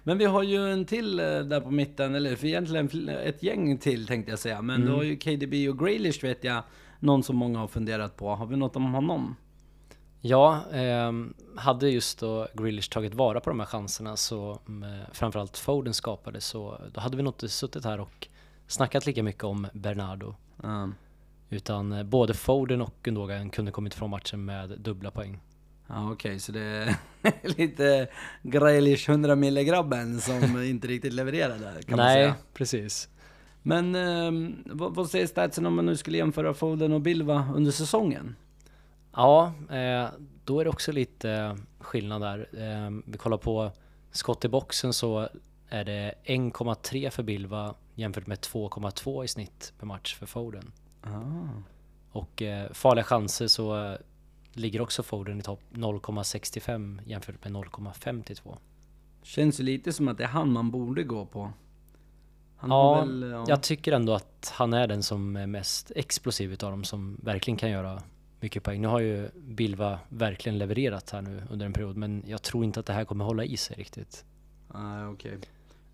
Men 0.03 0.19
vi 0.19 0.25
har 0.25 0.43
ju 0.43 0.73
en 0.73 0.85
till 0.85 1.19
eh, 1.21 1.25
där 1.25 1.61
på 1.61 1.71
mitten, 1.71 2.14
eller 2.14 2.37
för 2.37 2.47
egentligen 2.47 3.09
ett 3.09 3.43
gäng 3.43 3.79
till 3.79 4.07
tänkte 4.07 4.33
jag 4.33 4.38
säga. 4.38 4.62
Men 4.62 4.76
Mm. 4.76 4.88
då 4.88 4.97
har 4.97 5.03
ju 5.03 5.17
KDB 5.17 5.69
och 5.69 5.79
Grealish 5.79 6.25
vet 6.25 6.45
jag, 6.45 6.62
någon 7.00 7.23
som 7.23 7.37
många 7.37 7.59
har 7.59 7.69
funderat 7.69 8.17
på. 8.17 8.29
Har 8.35 8.47
vi 8.47 8.57
något 8.57 8.76
om 8.76 8.95
honom? 8.95 9.37
Ja, 10.21 10.61
ehm, 10.73 11.35
hade 11.57 11.88
just 11.91 12.21
då 12.21 12.49
Grealish 12.55 12.91
tagit 12.91 13.14
vara 13.14 13.41
på 13.41 13.50
de 13.50 13.61
här 13.61 13.67
chanserna 13.67 14.17
så 14.17 14.59
med 14.64 15.07
framförallt 15.12 15.57
Foden 15.59 15.95
skapade 15.95 16.41
så 16.41 16.79
då 16.95 17.00
hade 17.00 17.17
vi 17.17 17.23
nog 17.23 17.35
inte 17.35 17.49
suttit 17.49 17.85
här 17.85 18.00
och 18.00 18.29
snackat 18.67 19.07
lika 19.07 19.23
mycket 19.23 19.45
om 19.45 19.67
Bernardo. 19.73 20.35
Ja, 20.62 20.88
Utan 21.50 21.93
eh, 21.93 22.03
både 22.03 22.35
Foden 22.35 22.81
och 22.81 22.95
Gundogan 23.03 23.50
kunde 23.50 23.71
kommit 23.73 23.95
från 23.95 24.11
matchen 24.11 24.45
med 24.45 24.69
dubbla 24.81 25.11
poäng. 25.11 25.41
Ja 25.87 26.12
okej, 26.12 26.41
så 26.41 26.53
det 26.53 26.61
är 26.61 26.97
lite 27.59 28.09
Grealish 28.43 29.11
100 29.11 29.35
mille 29.35 29.64
grabben 29.64 30.21
som 30.21 30.62
inte 30.64 30.88
riktigt 30.88 31.12
levererade 31.12 31.83
kan 31.83 31.97
man 31.97 32.07
Nej, 32.07 32.14
säga. 32.14 32.35
precis. 32.55 33.09
Men 33.62 33.95
ehm, 33.95 34.62
vad, 34.67 34.95
vad 34.95 35.11
säger 35.11 35.26
statsen 35.26 35.67
om 35.67 35.75
man 35.75 35.87
nu 35.87 35.97
skulle 35.97 36.19
jämföra 36.19 36.55
Foden 36.55 36.93
och 36.93 37.00
Bilva 37.00 37.49
under 37.55 37.73
säsongen? 37.73 38.37
Ja, 39.12 39.53
eh, 39.71 40.09
då 40.45 40.61
är 40.61 40.64
det 40.64 40.71
också 40.71 40.93
lite 40.93 41.31
eh, 41.31 41.55
skillnad 41.79 42.23
där. 42.23 42.49
Eh, 42.53 42.91
vi 43.07 43.19
kollar 43.19 43.37
på 43.37 43.73
skott 44.11 44.45
i 44.45 44.49
boxen 44.49 44.93
så 44.93 45.29
är 45.69 45.85
det 45.85 46.14
1,3 46.25 47.11
för 47.11 47.23
Bilva 47.23 47.75
jämfört 47.95 48.26
med 48.26 48.38
2,2 48.38 49.25
i 49.25 49.29
snitt 49.29 49.73
per 49.79 49.87
match 49.87 50.14
för 50.14 50.26
Foden. 50.26 50.73
Ah. 51.03 51.62
Och 52.12 52.43
eh, 52.43 52.73
farliga 52.73 53.05
chanser 53.05 53.47
så 53.47 53.85
eh, 53.85 53.97
ligger 54.56 54.80
också 54.80 55.02
Foden 55.02 55.38
i 55.38 55.42
topp 55.42 55.61
0,65 55.73 57.00
jämfört 57.06 57.44
med 57.44 57.52
0,52. 57.52 58.56
Känns 59.23 59.61
ju 59.61 59.64
lite 59.64 59.92
som 59.92 60.08
att 60.08 60.18
det 60.18 60.25
är 60.25 60.28
han 60.28 60.52
man 60.52 60.70
borde 60.70 61.02
gå 61.02 61.26
på. 61.26 61.52
Ja, 62.61 63.00
väl, 63.00 63.23
ja. 63.23 63.44
Jag 63.49 63.62
tycker 63.62 63.92
ändå 63.92 64.14
att 64.14 64.52
han 64.54 64.73
är 64.73 64.87
den 64.87 65.02
som 65.02 65.37
är 65.37 65.46
mest 65.46 65.92
explosiv 65.96 66.52
utav 66.52 66.70
dem 66.70 66.84
som 66.84 67.18
verkligen 67.23 67.56
kan 67.56 67.70
göra 67.70 68.02
mycket 68.40 68.62
poäng. 68.62 68.80
Nu 68.80 68.88
har 68.88 69.00
ju 69.00 69.28
Bilva 69.34 69.99
verkligen 70.08 70.58
levererat 70.58 71.11
här 71.11 71.23
nu 71.23 71.42
under 71.50 71.66
en 71.66 71.73
period 71.73 71.96
men 71.96 72.23
jag 72.26 72.42
tror 72.42 72.64
inte 72.64 72.80
att 72.80 72.87
det 72.87 72.92
här 72.92 73.04
kommer 73.04 73.25
hålla 73.25 73.44
i 73.44 73.56
sig 73.56 73.76
riktigt. 73.76 74.25
Nej, 74.75 75.06
okej. 75.06 75.38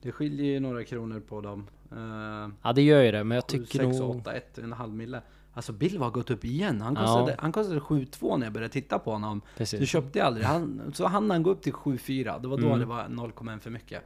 Det 0.02 0.12
skiljer 0.12 0.46
ju 0.46 0.60
några 0.60 0.84
kronor 0.84 1.20
på 1.20 1.40
dem. 1.40 1.66
Uh, 1.92 2.48
Ja 2.62 2.72
det 2.72 2.82
gör 2.82 3.02
ju 3.02 3.12
det, 3.12 3.24
men 3.24 3.34
jag 3.34 3.44
7, 3.50 3.58
tycker 3.58 3.78
6, 3.78 3.98
nog... 3.98 4.16
8, 4.16 4.32
1, 4.32 4.58
en 4.58 4.72
halv 4.72 4.92
mille. 4.94 5.22
Alltså 5.54 5.72
Bilva 5.72 6.04
har 6.06 6.10
gått 6.10 6.30
upp 6.30 6.44
igen. 6.44 6.80
Han 6.80 6.94
Ja. 6.94 7.00
kostade, 7.00 7.36
han 7.38 7.52
kostade 7.52 7.80
7,2 7.80 8.36
när 8.38 8.46
jag 8.46 8.52
började 8.52 8.72
titta 8.72 8.98
på 8.98 9.12
honom. 9.12 9.40
Du 9.40 9.58
Precis. 9.58 9.88
köpte 9.88 10.18
jag 10.18 10.26
aldrig. 10.26 10.46
Han, 10.46 10.92
så 10.94 11.06
hann 11.06 11.30
han 11.30 11.42
gå 11.42 11.50
upp 11.50 11.62
till 11.62 11.72
7,4. 11.72 12.38
Det 12.42 12.48
var 12.48 12.58
då 12.58 12.66
Mm. 12.66 12.78
det 12.78 12.84
var 12.84 13.04
0,1 13.08 13.58
för 13.60 13.70
mycket. 13.70 14.02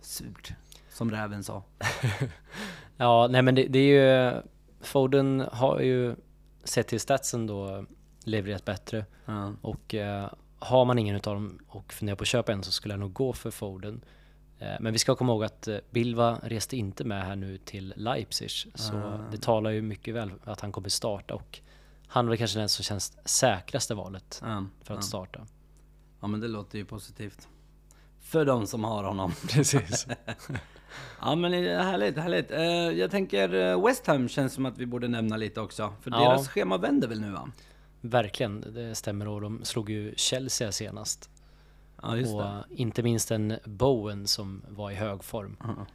Surt. 0.00 0.52
Som 0.90 1.10
räven 1.10 1.44
sa. 1.44 1.62
Ja, 2.96 3.26
nej 3.30 3.42
men 3.42 3.54
det, 3.54 3.66
det 3.66 3.78
är 3.78 4.32
ju... 4.34 4.42
Foden 4.80 5.44
har 5.52 5.80
ju 5.80 6.16
sett 6.64 6.88
till 6.88 7.00
statsen 7.00 7.46
då 7.46 7.84
levererat 8.24 8.64
bättre. 8.64 9.04
Ja. 9.24 9.52
Och 9.62 9.94
eh, 9.94 10.30
har 10.58 10.84
man 10.84 10.98
ingen 10.98 11.16
utav 11.16 11.34
dem 11.34 11.58
och 11.68 11.92
funderar 11.92 12.16
på 12.16 12.22
att 12.22 12.28
köpa 12.28 12.52
en 12.52 12.62
så 12.62 12.72
skulle 12.72 12.94
jag 12.94 13.00
nog 13.00 13.12
gå 13.12 13.32
för 13.32 13.50
Foden. 13.50 14.00
Eh, 14.58 14.74
men 14.80 14.92
vi 14.92 14.98
ska 14.98 15.14
komma 15.16 15.32
ihåg 15.32 15.44
att 15.44 15.68
eh, 15.68 15.76
Bilva 15.90 16.38
reste 16.42 16.76
inte 16.76 17.04
med 17.04 17.24
här 17.24 17.36
nu 17.36 17.58
till 17.58 17.94
Leipzig. 17.96 18.50
Så 18.74 18.96
Ah. 18.96 19.18
det 19.30 19.42
talar 19.42 19.70
ju 19.70 19.82
mycket 19.82 20.14
väl 20.14 20.30
att 20.44 20.60
han 20.60 20.72
kommer 20.72 20.88
starta 20.88 21.34
och 21.34 21.60
han 22.06 22.24
är 22.24 22.28
väl 22.28 22.38
kanske 22.38 22.58
den 22.58 22.68
som 22.68 22.82
känns 22.84 23.18
säkraste 23.28 23.94
valet 23.94 24.42
Ja. 24.44 24.64
för 24.82 24.94
att 24.94 24.98
ja. 24.98 25.02
starta. 25.02 25.46
ja 26.20 26.26
men 26.26 26.40
det 26.40 26.48
låter 26.48 26.78
ju 26.78 26.84
positivt. 26.84 27.48
För 28.20 28.44
de 28.44 28.66
som 28.66 28.84
har 28.84 29.04
honom. 29.04 29.32
Precis. 29.50 30.06
Ja 31.20 31.34
men 31.34 31.52
härligt, 31.52 32.16
härligt. 32.18 32.50
Eh, 32.50 32.60
jag 32.98 33.10
tänker 33.10 33.76
West 33.86 34.06
Ham 34.06 34.28
känns 34.28 34.52
som 34.52 34.66
att 34.66 34.78
vi 34.78 34.86
borde 34.86 35.08
nämna 35.08 35.36
lite 35.36 35.60
också. 35.60 35.92
För 36.00 36.10
Ja. 36.10 36.18
deras 36.18 36.48
schema 36.48 36.76
vänder 36.78 37.08
väl 37.08 37.20
nu 37.20 37.30
va? 37.30 37.50
Verkligen, 38.00 38.60
det 38.74 38.94
stämmer 38.94 39.28
och 39.28 39.40
de 39.40 39.64
slog 39.64 39.90
ju 39.90 40.14
Chelsea 40.16 40.72
senast. 40.72 41.30
Ja 42.02 42.16
just 42.16 42.34
och 42.34 42.42
det. 42.42 42.64
inte 42.70 43.02
minst 43.02 43.30
en 43.30 43.58
Bowen 43.64 44.26
som 44.26 44.62
var 44.68 44.90
i 44.90 44.94
hög 44.94 45.24
form. 45.24 45.56
Ja. 45.60 45.86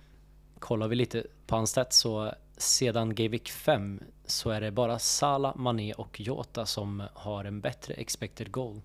Kollar 0.60 0.88
vi 0.88 0.96
lite 0.96 1.24
på 1.48 1.56
hans 1.56 1.70
stats 1.70 1.98
så 1.98 2.34
sedan 2.58 3.16
Gavik 3.16 3.52
5 3.52 4.00
så 4.26 4.50
är 4.50 4.62
det 4.62 4.72
bara 4.72 5.00
Salah, 5.00 5.56
Mané 5.56 5.94
och 5.94 6.22
Jota 6.22 6.66
som 6.66 7.04
har 7.14 7.46
en 7.46 7.62
bättre 7.62 7.94
expected 7.94 8.52
goal 8.52 8.82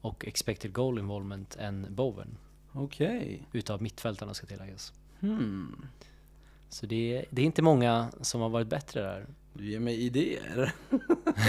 och 0.00 0.26
expected 0.26 0.72
goal 0.72 0.98
involvement 0.98 1.56
än 1.56 1.86
Bowen 1.90 2.38
Okej. 2.72 3.42
utav 3.52 3.82
mittfältarna 3.82 4.34
ska 4.34 4.46
tilläggas. 4.46 4.92
Hmm. 5.20 5.86
Så 6.68 6.86
det 6.86 7.16
är, 7.16 7.24
det 7.30 7.42
är 7.42 7.46
inte 7.46 7.62
många 7.62 8.08
som 8.20 8.40
har 8.40 8.48
varit 8.48 8.66
bättre 8.66 9.02
där. 9.02 9.26
Du 9.52 9.70
ger 9.70 9.80
mig 9.80 10.00
idéer. 10.00 10.72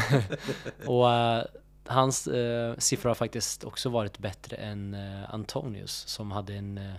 Och 0.86 1.14
eh, 1.14 1.46
hans 1.88 2.28
uh, 2.28 2.76
siffror 2.78 3.10
har 3.10 3.16
faktiskt 3.16 3.64
också 3.64 3.90
varit 3.90 4.20
bättre 4.20 4.56
än 4.56 4.94
eh, 4.94 5.34
Antonius 5.34 5.92
som 5.94 6.32
hade 6.32 6.54
en 6.56 6.78
uh, 6.78 6.94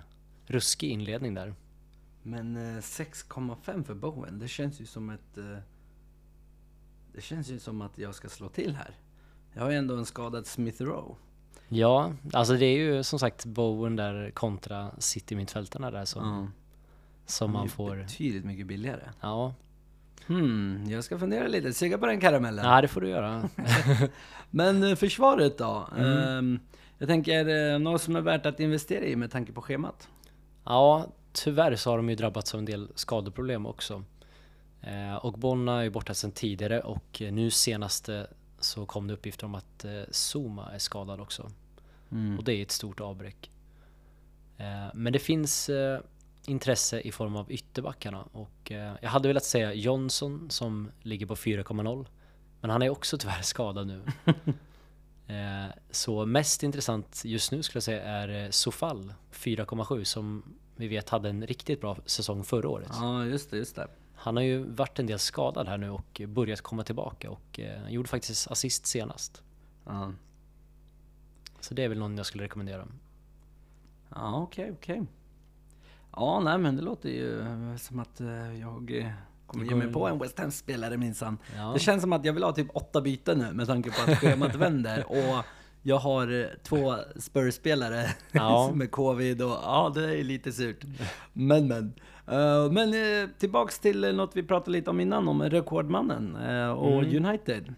ruskig 0.47 0.90
inledning 0.90 1.35
där. 1.35 1.55
Men 2.23 2.57
eh, 2.57 2.81
6,5 2.81 3.85
för 3.85 3.95
Bowen, 3.95 4.38
det 4.38 4.49
känns 4.49 4.81
ju 4.81 4.87
som 4.87 5.11
ett... 5.11 5.38
eh, 5.38 5.59
det 7.14 7.21
känns 7.21 7.49
ju 7.49 7.59
som 7.59 7.81
att 7.83 7.99
jag 7.99 8.14
ska 8.14 8.28
slå 8.28 8.49
till 8.49 8.76
här. 8.76 8.90
Jag 9.52 9.62
har 9.62 9.71
ju 9.71 9.76
ändå 9.76 9.97
en 9.97 10.07
skadad 10.07 10.47
Smith 10.47 10.83
Rowe. 10.83 11.14
Ja, 11.69 12.12
alltså 12.33 12.55
det 12.55 12.66
är 12.66 12.78
ju 12.78 13.02
som 13.02 13.19
sagt 13.19 13.45
Bowen 13.45 13.97
där 13.97 14.31
kontra 14.31 14.90
City-mittfältarna 14.99 15.90
där 15.90 16.05
som, 16.05 16.28
Ja. 16.28 16.49
som 17.26 17.52
man 17.52 17.69
får... 17.69 17.97
Betydligt 17.97 18.45
mycket 18.45 18.66
billigare. 18.66 19.11
Ja, 19.21 19.55
Hmm, 20.27 20.85
jag 20.89 21.05
ska 21.05 21.19
fundera 21.19 21.49
lite, 21.49 21.73
suga 21.73 21.99
på 21.99 22.07
den 22.07 22.21
karamellen. 22.21 22.67
nej 22.67 22.83
det 22.83 22.89
får 22.89 23.01
du 23.01 23.09
göra. 23.09 23.49
Men 24.51 24.83
eh, 24.83 24.95
försvaret 24.95 25.59
då? 25.59 25.89
Mm. 25.97 26.19
Ehm, 26.19 26.61
jag 26.99 27.09
tänker, 27.09 27.73
eh, 27.73 27.79
något 27.79 28.03
som 28.03 28.17
är 28.17 28.21
värt 28.21 28.47
att 28.47 28.61
investera 28.61 29.05
i 29.05 29.17
med 29.17 29.31
tanke 29.31 29.53
på 29.53 29.63
schemat? 29.63 30.09
Ja, 30.65 31.07
tyvärr 31.33 31.77
så 31.77 31.91
har 31.91 31.97
de 31.97 32.09
ju 32.09 32.17
drabbats 32.17 32.55
av 32.55 32.59
en 32.59 32.65
del 32.65 32.89
skadeproblem 32.95 33.67
också. 33.67 34.05
Eh, 34.83 35.15
och 35.15 35.33
Bonna 35.33 35.79
är 35.79 35.83
ju 35.83 35.91
borta 35.91 36.15
sedan 36.15 36.33
tidigare 36.33 36.81
och 36.81 37.23
nu 37.31 37.51
senaste 37.51 38.27
så 38.59 38.87
kom 38.87 39.07
det 39.07 39.15
uppgifter 39.15 39.47
om 39.47 39.55
att 39.55 39.85
Zuma 40.11 40.71
är 40.73 40.79
skadad 40.79 41.21
också. 41.21 41.51
Mm. 42.13 42.39
Och 42.39 42.45
det 42.45 42.53
är 42.53 42.63
ett 42.63 42.71
stort 42.71 43.01
avbräck. 43.01 43.51
Men 44.95 45.13
det 45.13 45.19
finns 45.19 45.71
intresse 46.49 47.00
i 47.00 47.12
form 47.12 47.37
av 47.37 47.53
ytterbackarna 47.53 48.23
och 48.33 48.73
eh, 48.73 48.95
jag 49.03 49.11
hade 49.11 49.29
velat 49.29 49.45
säga 49.45 49.75
Johnson 49.75 50.50
som 50.50 50.91
ligger 51.03 51.26
på 51.26 51.35
4,0 51.35 52.07
men 52.61 52.71
han 52.71 52.83
är 52.83 52.91
också 52.91 53.19
tyvärr 53.19 53.43
skadad 53.43 53.87
nu. 53.87 54.03
eh, 55.35 55.71
så 55.91 56.26
mest 56.26 56.62
intressant 56.62 57.23
just 57.25 57.53
nu 57.53 57.62
skulle 57.62 57.76
jag 57.76 57.83
säga 57.83 58.03
är 58.03 58.45
eh, 58.45 58.50
Sofall 58.50 59.15
4,7 59.33 60.05
som 60.05 60.43
vi 60.76 60.88
vet 60.88 61.09
hade 61.09 61.29
en 61.29 61.47
riktigt 61.47 61.81
bra 61.81 61.97
säsong 62.07 62.45
förra 62.45 62.69
året. 62.69 62.88
Ja, 62.93 63.25
just 63.25 63.50
det, 63.50 63.57
just 63.57 63.76
det. 63.76 63.88
Han 64.15 64.37
har 64.37 64.43
ju 64.43 64.65
varit 64.65 64.99
en 64.99 65.07
del 65.07 65.19
skadad 65.19 65.69
här 65.69 65.79
nu 65.79 65.91
och 65.91 66.23
börjat 66.29 66.61
komma 66.61 66.85
tillbaka 66.85 67.31
och 67.31 67.61
eh, 67.61 67.88
gjorde 67.91 68.09
faktiskt 68.09 68.50
assist 68.50 68.87
senast. 68.87 69.43
Ja, 69.85 70.12
Så 71.61 71.75
det 71.75 71.85
är 71.85 71.88
väl 71.88 71.99
någon 71.99 72.17
jag 72.17 72.26
skulle 72.26 72.45
rekommendera. 72.45 72.87
ja 74.11 74.37
okej, 74.43 74.73
okej. 74.73 75.03
Ja, 76.17 76.41
nej 76.41 76.59
men 76.59 76.77
det 76.77 76.83
låter 76.83 77.09
ju 77.09 77.45
som 77.79 77.99
att 78.01 78.21
eh, 78.21 78.61
jag 78.61 79.13
kommer 79.47 79.65
ge 79.65 79.75
mig 79.75 79.93
på 79.93 80.07
en 80.09 80.19
West 80.19 80.39
Ham-spelare 80.39 80.97
minsann. 80.97 81.39
Ja. 81.57 81.71
Det 81.75 81.79
känns 81.79 82.03
som 82.03 82.13
att 82.13 82.25
jag 82.25 82.33
vill 82.33 82.43
ha 82.43 82.53
typ 82.53 82.69
åtta 82.75 83.01
byten 83.01 83.39
nu 83.39 83.53
med 83.53 83.67
tanke 83.67 83.91
på 83.91 84.11
att 84.11 84.19
schemat 84.19 84.55
vänder 84.65 85.05
och 85.09 85.45
jag 85.83 85.97
har 85.97 86.41
eh, 86.41 86.47
två 86.63 86.95
Spurs-spelare 87.17 88.07
Ja. 88.33 88.71
med 88.75 88.91
covid 88.91 89.43
och 89.43 89.51
ja, 89.51 89.93
det 89.95 90.19
är 90.19 90.25
lite 90.25 90.53
surt. 90.53 90.85
Men 91.33 91.69
men. 91.69 91.93
Eh, 92.27 92.71
men 92.73 92.95
tillbaks 93.39 93.79
till 93.79 94.17
något 94.17 94.37
vi 94.37 94.43
pratade 94.43 94.71
lite 94.71 94.91
om 94.91 95.01
innan, 95.01 95.29
om 95.29 95.43
rekordmannen 95.43 96.37
och 96.77 97.03
Mm. 97.03 97.27
United. 97.27 97.75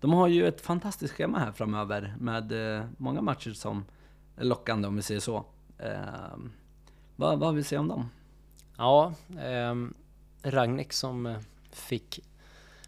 De 0.00 0.12
har 0.12 0.28
ju 0.28 0.46
ett 0.46 0.60
fantastiskt 0.60 1.14
schema 1.14 1.38
här 1.38 1.52
framöver 1.52 2.14
med 2.20 2.52
många 2.98 3.22
matcher 3.22 3.50
som 3.50 3.84
är 4.36 4.44
lockande 4.44 4.88
om 4.88 4.96
vi 4.96 5.02
säger 5.02 5.20
så. 5.20 5.44
Eh, 7.16 7.20
vad, 7.20 7.38
vad 7.38 7.54
vill 7.54 7.62
vi 7.62 7.68
säga 7.68 7.80
om 7.80 7.88
dem? 7.88 8.08
Ja, 8.76 9.14
ehm, 9.40 9.94
Ragnik 10.42 10.92
som 10.92 11.26
eh, 11.26 11.38
fick 11.70 12.20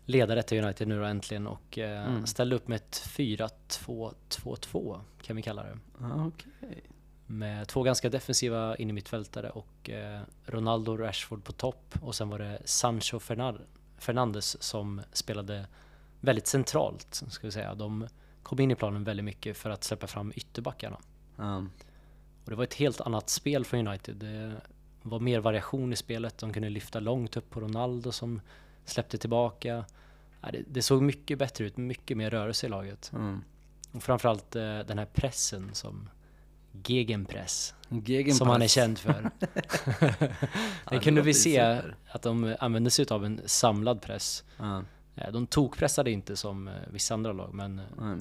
leda 0.05 0.35
detta 0.35 0.57
United 0.57 0.89
nu 0.89 0.99
då 0.99 1.05
äntligen 1.05 1.47
och 1.47 1.79
eh, 1.79 2.07
Mm. 2.09 2.27
ställde 2.27 2.57
upp 2.57 2.69
med 2.69 2.77
ett 2.77 3.03
4-2-2-2 3.09 5.01
kan 5.23 5.37
vi 5.37 5.43
kalla 5.43 5.63
det. 5.63 5.79
Ja, 6.01 6.27
Okej. 6.27 6.83
Med 7.27 7.69
två 7.69 7.83
ganska 7.83 8.09
defensiva 8.11 8.77
innermittfältare 8.77 9.51
och 9.51 9.91
eh, 9.91 10.21
Ronaldo 10.47 10.93
och 10.93 10.99
Rashford 10.99 11.45
på 11.45 11.53
topp 11.53 11.95
och 12.03 12.15
sen 12.15 12.29
var 12.29 12.39
det 12.39 12.59
Sancho 12.65 13.19
Fernan- 13.19 13.61
Fernandes 13.99 14.63
som 14.63 15.01
spelade 15.13 15.67
väldigt 16.21 16.47
centralt 16.47 17.23
ska 17.29 17.47
vi 17.47 17.53
säga. 17.53 17.75
De 17.75 18.09
kom 18.43 18.61
in 18.61 18.71
i 18.71 18.75
planen 18.75 19.05
väldigt 19.05 19.25
mycket 19.25 19.57
för 19.57 19.71
att 19.71 19.85
släppa 19.85 20.07
fram 20.07 20.33
ytterbackarna. 20.37 20.99
Ja. 21.37 21.65
Och 22.49 22.51
det 22.51 22.57
var 22.57 22.65
ett 22.65 22.75
helt 22.75 23.01
annat 23.01 23.31
spel 23.31 23.65
för 23.65 23.77
United. 23.77 24.17
Det 24.17 24.55
var 25.03 25.21
mer 25.21 25.41
variation 25.41 25.93
i 25.93 25.97
spelet. 25.97 26.39
De 26.39 26.53
kunde 26.53 26.69
lyfta 26.69 27.01
långt 27.01 27.37
upp 27.37 27.51
på 27.51 27.61
Ronaldo 27.61 28.13
som 28.13 28.41
släppte 28.85 29.19
tillbaka. 29.19 29.85
Det, 30.53 30.63
det 30.69 30.83
såg 30.83 31.03
mycket 31.03 31.39
bättre 31.39 31.65
ut, 31.65 31.77
mycket 31.77 32.17
mer 32.17 32.31
rörelse 32.31 32.67
i 32.67 32.69
laget. 32.71 33.11
Mm. 33.15 33.43
Och 33.93 34.03
framförallt 34.03 34.57
eh, 34.57 34.79
den 34.79 34.99
här 34.99 35.07
pressen 35.07 35.71
som 35.73 36.09
Gegenpress, 36.85 37.75
Gegenpress. 37.89 38.39
som 38.39 38.49
han 38.49 38.63
är 38.63 38.69
känd 38.69 38.99
för. 38.99 39.13
Den 40.11 40.31
det 40.91 40.99
kunde 40.99 41.21
vi 41.23 41.35
se 41.35 41.81
att 42.11 42.23
de 42.23 42.57
använde 42.61 42.91
sig 42.91 43.07
av 43.11 43.25
en 43.25 43.41
samlad 43.47 44.03
press. 44.03 44.45
Eh, 45.17 45.33
De 45.33 45.47
tokpressade 45.47 46.11
inte 46.11 46.37
som 46.37 46.69
eh, 46.69 46.75
vissa 46.91 47.15
andra 47.15 47.33
lag, 47.33 47.55
men 47.55 47.81
Ja. 47.99 48.17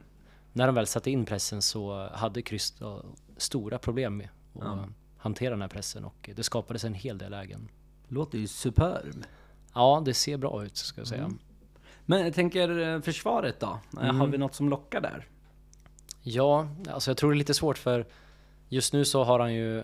när 0.53 0.65
de 0.65 0.75
väl 0.75 0.87
satte 0.87 1.11
in 1.11 1.25
pressen 1.25 1.61
så 1.61 2.09
hade 2.13 2.41
Crystal 2.41 3.05
stora 3.37 3.77
problem 3.77 4.17
med 4.17 4.29
att 4.55 4.61
Ja. 4.63 4.85
hantera 5.17 5.49
den 5.49 5.61
här 5.61 5.67
pressen 5.69 6.05
och 6.05 6.29
det 6.35 6.43
skapades 6.43 6.83
en 6.83 6.93
hel 6.93 7.17
del 7.17 7.31
lägen. 7.31 7.69
Låter 8.07 8.37
ju 8.37 8.47
superb. 8.47 9.25
Ja, 9.73 10.01
det 10.05 10.13
ser 10.13 10.37
bra 10.37 10.63
ut 10.65 10.77
ska 10.77 11.01
jag 11.01 11.07
säga. 11.07 11.23
Mm. 11.23 11.39
Men 12.05 12.19
jag 12.21 12.33
tänker 12.33 12.79
eh, 12.95 13.01
försvaret 13.01 13.59
då? 13.59 13.79
Eh, 13.97 14.03
Mm. 14.03 14.19
Har 14.19 14.27
vi 14.27 14.37
något 14.37 14.55
som 14.55 14.69
lockar 14.69 15.01
där? 15.01 15.27
Ja, 16.21 16.67
alltså 16.89 17.09
jag 17.11 17.17
tror 17.17 17.31
det 17.31 17.35
är 17.35 17.37
lite 17.37 17.53
svårt 17.53 17.77
för 17.77 18.05
just 18.69 18.93
nu 18.93 19.05
så 19.05 19.23
har 19.23 19.39
han 19.39 19.53
ju 19.53 19.83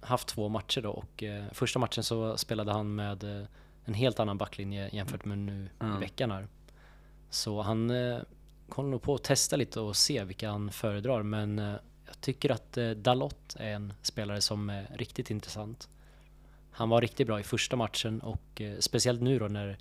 haft 0.00 0.28
två 0.28 0.48
matcher 0.48 0.80
då 0.80 0.90
och 0.90 1.22
eh, 1.22 1.44
första 1.52 1.78
matchen 1.78 2.04
så 2.04 2.36
spelade 2.36 2.72
han 2.72 2.94
med 2.94 3.24
eh, 3.40 3.46
en 3.84 3.94
helt 3.94 4.20
annan 4.20 4.38
backlinje 4.38 4.88
jämfört 4.92 5.24
med 5.24 5.38
nu 5.38 5.68
Mm. 5.80 5.96
i 5.96 6.00
veckan 6.00 6.30
här. 6.30 6.46
Så 7.30 7.62
han 7.62 7.90
eh, 7.90 8.18
kommer 8.68 8.90
nog 8.90 9.02
på 9.02 9.14
att 9.14 9.24
testa 9.24 9.56
lite 9.56 9.80
och 9.80 9.96
se 9.96 10.24
vilka 10.24 10.50
han 10.50 10.70
föredrar 10.70 11.22
men 11.22 11.58
eh, 11.58 11.74
tycker 12.22 12.50
att 12.52 12.76
eh, 12.76 12.90
Dalot 12.90 13.56
är 13.58 13.72
en 13.74 13.92
spelare 14.02 14.40
som 14.40 14.70
är 14.70 14.86
riktigt 14.94 15.30
intressant. 15.30 15.88
Han 16.70 16.88
var 16.88 17.00
riktigt 17.00 17.26
bra 17.26 17.40
i 17.40 17.42
första 17.42 17.76
matchen 17.76 18.20
och 18.20 18.60
eh, 18.60 18.78
speciellt 18.78 19.20
nu 19.22 19.38
då 19.38 19.48
när 19.48 19.78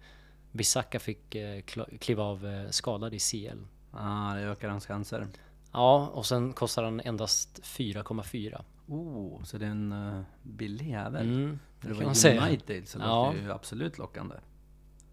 Bissaka 0.52 1.00
fick 1.00 1.36
eh, 1.36 1.62
kliva 2.00 2.24
av 2.24 2.68
skadad 2.72 3.14
i 3.14 3.20
CL. 3.20 3.58
Ja, 3.94 4.34
det 4.36 4.42
ökar 4.42 4.70
hans 4.70 4.86
chanser. 4.86 5.28
Ja, 5.72 6.08
och 6.14 6.26
sen 6.26 6.54
kostar 6.54 6.84
han 6.84 7.00
endast 7.00 7.60
4,4. 7.64 8.64
Oh, 8.88 9.44
så 9.44 9.58
det 9.58 9.66
är 9.66 9.70
en 9.70 10.26
billig 10.44 10.90
jävel. 10.90 11.28
Mm, 11.28 11.60
det 11.82 11.88
det 11.88 11.94
var 11.94 12.04
man 12.04 12.16
säga. 12.16 12.48
United, 12.48 12.88
så 12.88 12.98
det 12.98 13.06
Ja. 13.06 13.26
låter 13.26 13.40
ju 13.44 13.52
absolut 13.52 13.98
lockande. 13.98 14.36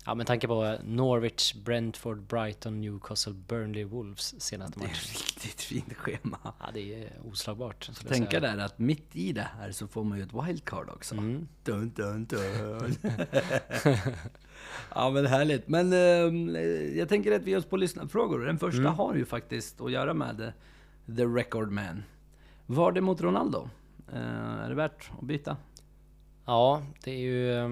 Ja, 0.07 0.15
med 0.15 0.27
tanke 0.27 0.47
på 0.47 0.77
Norwich, 0.85 1.55
Brentford, 1.55 2.23
Brighton, 2.23 2.81
Newcastle, 2.81 3.33
Burnley, 3.33 3.85
Wolves 3.85 4.41
senaste 4.43 4.81
Det 4.81 4.85
är 4.85 4.89
match. 4.89 5.05
ett 5.05 5.19
riktigt 5.21 5.61
fint 5.63 5.95
schema. 5.95 6.39
Ja, 6.43 6.67
det 6.75 6.95
är 7.05 7.13
oslagbart. 7.33 7.91
Tänka 8.09 8.41
där 8.41 8.59
att 8.59 8.79
mitt 8.79 9.17
i 9.17 9.33
det 9.33 9.49
här 9.59 9.73
så 9.73 9.87
får 9.89 10.05
man 10.05 10.19
ju 10.19 10.25
ett 10.25 10.33
wildcard 10.49 10.89
också. 10.91 11.15
Mm. 11.15 11.49
Dun, 11.65 11.93
dun, 11.97 12.25
dun. 12.27 12.95
ja 14.95 15.11
men 15.11 15.27
härligt. 15.27 15.69
Men 15.69 15.93
eh, 15.93 15.99
jag 16.99 17.09
tänker 17.09 17.33
att 17.33 17.43
vi 17.43 17.51
ger 17.51 17.59
oss 17.59 17.65
på 17.65 17.77
lyssnarfrågor. 17.77 18.39
Den 18.39 18.59
första 18.59 18.81
Mm. 18.81 18.95
har 18.95 19.15
ju 19.15 19.25
faktiskt 19.25 19.81
att 19.81 19.93
göra 19.93 20.15
med 20.15 20.53
The 21.17 21.25
Record 21.25 21.71
Man. 21.71 22.03
Var 22.67 22.93
det 22.93 23.01
mot 23.01 23.21
Ronaldo? 23.21 23.69
Eh, 24.13 24.21
är 24.65 24.69
det 24.69 24.75
värt 24.75 25.11
att 25.19 25.27
byta? 25.27 25.57
Ja, 26.45 26.83
det 27.05 27.11
är 27.11 27.19
ju 27.19 27.53
eh, 27.53 27.71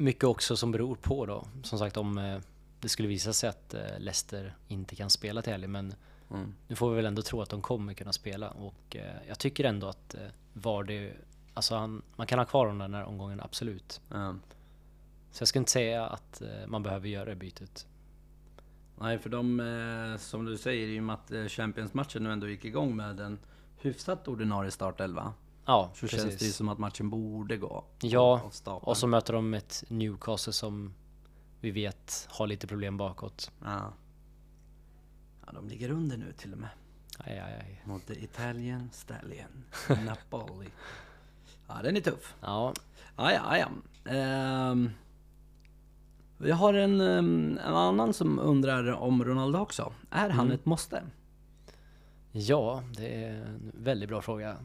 mycket 0.00 0.24
också 0.24 0.56
som 0.56 0.72
beror 0.72 0.96
på 0.96 1.26
då. 1.26 1.46
Som 1.62 1.78
sagt 1.78 1.96
om 1.96 2.18
eh, 2.18 2.38
det 2.80 2.88
skulle 2.88 3.08
visa 3.08 3.32
sig 3.32 3.48
att 3.48 3.74
eh, 3.74 3.98
Leicester 3.98 4.56
inte 4.68 4.96
kan 4.96 5.10
spela 5.10 5.42
till 5.42 5.52
helgen. 5.52 5.72
Men 5.72 5.94
Mm. 6.34 6.54
nu 6.68 6.76
får 6.76 6.90
vi 6.90 6.96
väl 6.96 7.06
ändå 7.06 7.22
tro 7.22 7.42
att 7.42 7.48
de 7.48 7.62
kommer 7.62 7.94
kunna 7.94 8.12
spela. 8.12 8.50
Och 8.50 8.96
eh, 8.96 9.14
jag 9.28 9.38
tycker 9.38 9.64
ändå 9.64 9.88
att 9.88 10.14
Vardy, 10.52 11.10
alltså 11.54 11.74
han, 11.74 12.02
man 12.16 12.26
kan 12.26 12.38
ha 12.38 12.46
kvar 12.46 12.66
honom 12.66 12.78
den 12.78 12.94
här 12.94 13.04
omgången, 13.04 13.40
absolut. 13.40 14.00
Ja. 14.10 14.34
Så 15.30 15.42
jag 15.42 15.48
skulle 15.48 15.60
inte 15.60 15.72
säga 15.72 16.06
att 16.06 16.42
man 16.66 16.82
behöver 16.82 17.08
göra 17.08 17.24
det 17.24 17.34
bytet. 17.34 17.86
Nej, 19.00 19.18
för 19.18 19.30
de, 19.30 20.16
som 20.20 20.44
du 20.44 20.58
säger, 20.58 20.88
i 20.88 20.98
och 21.00 21.02
med 21.04 21.14
att 21.14 21.50
Champions-matchen 21.50 22.22
nu 22.24 22.32
ändå 22.32 22.48
gick 22.48 22.64
igång 22.64 22.96
med 22.96 23.20
en 23.20 23.38
hyfsat 23.76 24.28
ordinarie 24.28 24.70
startelva. 24.70 25.32
Ja, 25.70 25.90
Så 25.94 26.08
känns 26.08 26.22
det 26.22 26.28
ju 26.30 26.36
precis. 26.38 26.56
som 26.56 26.68
att 26.68 26.78
matchen 26.78 27.10
borde 27.10 27.56
gå 27.56 27.84
Ja. 28.00 28.50
Och 28.64 28.96
så 28.96 29.06
möter 29.06 29.32
de 29.32 29.54
ett 29.54 29.84
Newcastle 29.88 30.52
som 30.52 30.94
vi 31.60 31.70
vet 31.70 32.26
har 32.30 32.46
lite 32.46 32.66
problem 32.66 32.96
bakåt. 32.96 33.50
Ja. 33.64 33.92
ja, 35.46 35.52
de 35.52 35.68
ligger 35.68 35.90
under 35.90 36.16
nu 36.16 36.32
till 36.32 36.52
och 36.52 36.58
med. 36.58 36.68
Aj, 37.18 37.38
aj, 37.38 37.52
aj. 37.54 37.82
Mot 37.84 38.06
the 38.06 38.24
Italian 38.24 38.90
Stallion. 38.92 39.64
Napoli. 40.06 40.68
Ja, 41.68 41.74
den 41.82 41.96
är 41.96 42.00
tuff. 42.00 42.34
Ja, 42.40 42.72
Ja, 43.16 43.32
ja, 43.32 43.58
ja. 43.58 43.68
Ehm, 44.12 44.90
vi 46.38 46.50
har 46.50 46.74
en, 46.74 47.00
ehm, 47.00 47.58
en 47.66 47.74
annan 47.74 48.14
som 48.14 48.38
undrar 48.38 48.92
om 48.92 49.24
Ronaldo 49.24 49.58
också. 49.58 49.92
Är 50.10 50.28
han 50.30 50.46
Mm. 50.46 50.54
ett 50.54 50.64
måste? 50.66 51.02
ja, 52.32 52.82
det 52.96 53.24
är 53.24 53.34
en 53.34 53.72
väldigt 53.74 54.08
bra 54.08 54.22
fråga. 54.22 54.56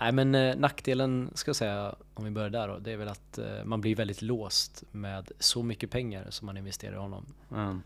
Nej 0.00 0.12
men 0.12 0.34
eh, 0.34 0.56
nackdelen 0.56 1.30
ska 1.34 1.48
jag 1.48 1.56
säga, 1.56 1.94
om 2.14 2.24
vi 2.24 2.30
börjar 2.30 2.50
där 2.50 2.68
då, 2.68 2.78
det 2.78 2.92
är 2.92 2.96
väl 2.96 3.08
att 3.08 3.38
eh, 3.38 3.64
man 3.64 3.80
blir 3.80 3.96
väldigt 3.96 4.22
låst 4.22 4.84
med 4.90 5.30
så 5.38 5.62
mycket 5.62 5.90
pengar 5.90 6.26
som 6.30 6.46
man 6.46 6.56
investerar 6.56 6.94
i 6.94 6.98
honom. 6.98 7.26
Mm. 7.50 7.82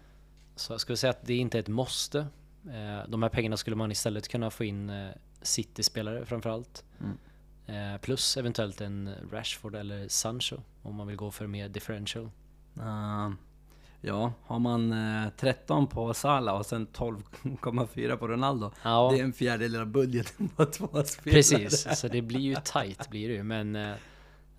Så 0.57 0.73
jag 0.73 0.81
skulle 0.81 0.97
säga 0.97 1.11
att 1.11 1.27
det 1.27 1.35
inte 1.35 1.59
är 1.59 1.61
ett 1.61 1.69
måste. 1.69 2.19
Eh, 2.65 3.09
de 3.09 3.23
här 3.23 3.31
pengarna 3.31 3.57
skulle 3.57 3.77
man 3.77 3.93
istället 3.93 4.29
kunna 4.29 4.51
få 4.51 4.65
in 4.65 4.91
eh, 4.91 5.11
City-spelare 5.43 6.27
framförallt. 6.27 6.85
Mm. 7.01 7.17
Eh, 7.67 8.01
plus 8.01 8.37
eventuellt 8.37 8.81
en 8.81 9.15
Rashford 9.33 9.75
eller 9.75 10.09
Sancho 10.09 10.57
om 10.83 10.95
man 10.95 11.07
vill 11.07 11.17
gå 11.17 11.31
för 11.31 11.47
mer 11.47 11.69
differential. 11.69 12.31
Ehm, 12.81 13.37
ja, 14.01 14.33
har 14.43 14.59
man 14.59 14.93
eh, 14.93 15.29
13 15.37 15.87
på 15.87 16.15
Salah 16.15 16.55
och 16.59 16.67
sen 16.67 16.87
12,4 16.89 18.17
på 18.17 18.29
Ronaldo. 18.29 18.71
Ja, 18.83 19.11
Det 19.13 19.21
är 19.21 19.25
en 19.25 19.33
fjärdedel 19.33 19.81
av 19.81 19.87
budgeten 19.87 20.49
på 20.49 20.65
två 20.65 20.87
spelare. 21.05 21.35
precis. 21.37 22.01
Så 22.01 22.09
det 22.09 22.23
blir 22.23 22.41
ju 22.41 22.55
tight 22.65 23.11
blir 23.11 23.29
det 23.29 23.35
ju. 23.35 23.43
Men 23.43 23.77
eh, 23.77 23.93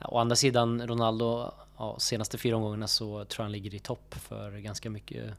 å 0.05 0.17
andra 0.19 0.35
sidan 0.35 0.87
Ronaldo, 0.87 1.51
ja, 1.77 1.95
senaste 1.99 2.37
fyra 2.37 2.55
omgångarna 2.55 2.87
så 2.87 3.25
tror 3.25 3.43
jag 3.43 3.45
han 3.45 3.51
ligger 3.51 3.75
i 3.75 3.79
topp 3.79 4.15
för 4.19 4.57
ganska 4.57 4.89
mycket 4.89 5.33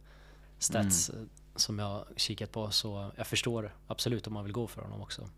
stats 0.59 1.11
Mm. 1.11 1.23
eh, 1.23 1.28
som 1.56 1.78
jag 1.78 2.04
kikat 2.16 2.52
på. 2.52 2.71
Så 2.71 3.11
jag 3.16 3.26
förstår 3.26 3.75
absolut 3.87 4.26
om 4.26 4.32
man 4.32 4.45
vill 4.45 4.52
gå 4.52 4.67
för 4.67 4.82
honom 4.82 5.02
också. 5.02 5.28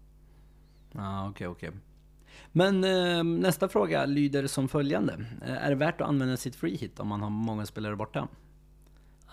Ja, 0.93 1.29
okej, 1.31 1.47
okej. 1.47 1.71
Men 2.53 2.85
eh, 2.85 3.25
nästa 3.25 3.69
fråga 3.69 4.05
lyder 4.07 4.47
som 4.47 4.69
följande. 4.69 5.25
Eh, 5.47 5.53
är 5.65 5.69
det 5.71 5.77
värt 5.77 6.01
att 6.01 6.09
använda 6.09 6.37
sitt 6.37 6.57
free 6.57 6.77
hit 6.77 7.01
om 7.01 7.09
man 7.09 7.21
har 7.23 7.31
många 7.31 7.67
spelare 7.67 7.97
borta? 7.97 8.29